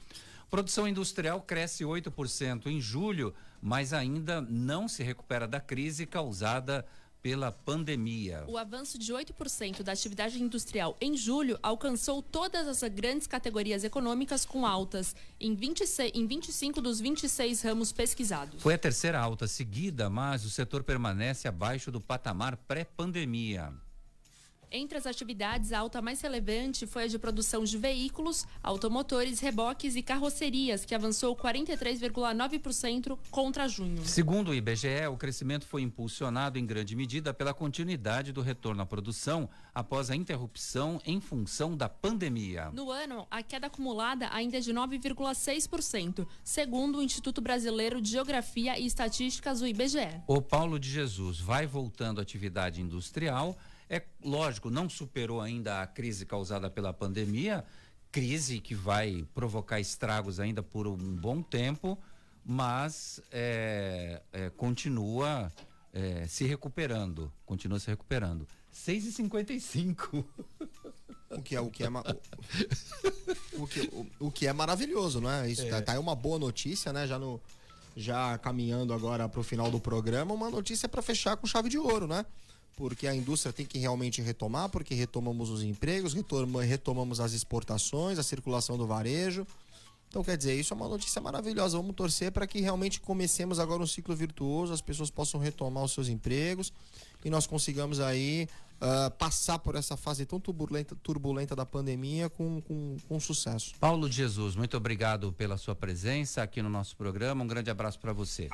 [0.51, 3.33] Produção industrial cresce 8% em julho,
[3.63, 6.85] mas ainda não se recupera da crise causada
[7.23, 8.45] pela pandemia.
[8.49, 14.45] O avanço de 8% da atividade industrial em julho alcançou todas as grandes categorias econômicas
[14.45, 18.63] com altas em, 26, em 25 dos 26 ramos pesquisados.
[18.63, 23.73] Foi a terceira alta seguida, mas o setor permanece abaixo do patamar pré-pandemia.
[24.73, 29.97] Entre as atividades, a alta mais relevante foi a de produção de veículos, automotores, reboques
[29.97, 34.05] e carrocerias, que avançou 43,9% contra junho.
[34.05, 38.87] Segundo o IBGE, o crescimento foi impulsionado em grande medida pela continuidade do retorno à
[38.87, 42.71] produção após a interrupção em função da pandemia.
[42.73, 48.79] No ano, a queda acumulada ainda é de 9,6%, segundo o Instituto Brasileiro de Geografia
[48.79, 50.23] e Estatísticas, o IBGE.
[50.29, 53.59] O Paulo de Jesus vai voltando à atividade industrial.
[53.91, 57.65] É lógico, não superou ainda a crise causada pela pandemia,
[58.13, 61.99] crise que vai provocar estragos ainda por um bom tempo,
[62.45, 65.53] mas é, é, continua
[65.93, 67.33] é, se recuperando.
[67.45, 68.47] Continua se recuperando.
[68.73, 70.25] 6,55.
[71.31, 75.31] O que é, o que é, o, o que, o, o que é maravilhoso, não
[75.31, 75.49] é?
[75.49, 77.07] Isso tá, tá aí uma boa notícia, né?
[77.07, 77.41] Já no
[77.97, 81.79] já caminhando agora para o final do programa, uma notícia para fechar com chave de
[81.79, 82.27] ouro, né?
[82.77, 88.19] Porque a indústria tem que realmente retomar, porque retomamos os empregos, retoma- retomamos as exportações,
[88.19, 89.47] a circulação do varejo.
[90.09, 91.77] Então, quer dizer, isso é uma notícia maravilhosa.
[91.77, 95.93] Vamos torcer para que realmente comecemos agora um ciclo virtuoso, as pessoas possam retomar os
[95.93, 96.73] seus empregos
[97.25, 98.49] e nós consigamos aí
[98.81, 103.75] ah, passar por essa fase tão turbulenta, turbulenta da pandemia com, com, com sucesso.
[103.79, 107.45] Paulo de Jesus, muito obrigado pela sua presença aqui no nosso programa.
[107.45, 108.49] Um grande abraço para você.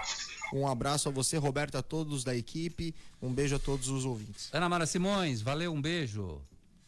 [0.52, 2.94] Um abraço a você, Roberto, a todos da equipe.
[3.22, 4.48] Um beijo a todos os ouvintes.
[4.52, 6.40] Ana Mara Simões, valeu, um beijo.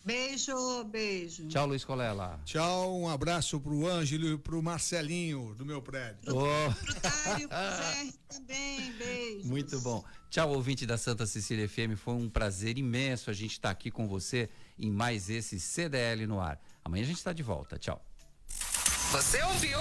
[0.04, 1.46] Beijo, beijo.
[1.48, 2.40] Tchau, Luiz Colela.
[2.44, 6.34] Tchau, um abraço pro Ângelo e pro Marcelinho do meu prédio.
[6.34, 6.46] Ô,
[7.02, 9.48] Dário, pro Zé também, beijo.
[9.48, 10.02] muito bom.
[10.30, 11.96] Tchau, ouvinte da Santa Cecília FM.
[11.96, 16.40] Foi um prazer imenso a gente estar aqui com você em mais esse CDL no
[16.40, 16.60] ar.
[16.84, 17.78] Amanhã a gente está de volta.
[17.78, 18.02] Tchau.
[19.10, 19.80] Você ouviu?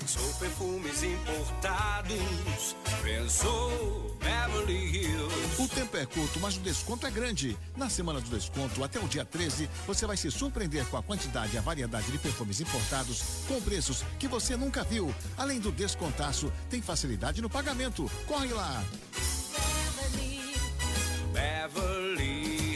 [0.00, 5.62] Pensou perfumes importados, pensou Beverly Hills.
[5.62, 7.56] O tempo é curto, mas o desconto é grande.
[7.76, 11.54] Na semana do desconto, até o dia 13, você vai se surpreender com a quantidade
[11.54, 15.14] e a variedade de perfumes importados com preços que você nunca viu.
[15.36, 18.10] Além do descontaço, tem facilidade no pagamento.
[18.26, 18.82] Corre lá!
[20.02, 20.54] Beverly.
[21.34, 21.99] Beverly.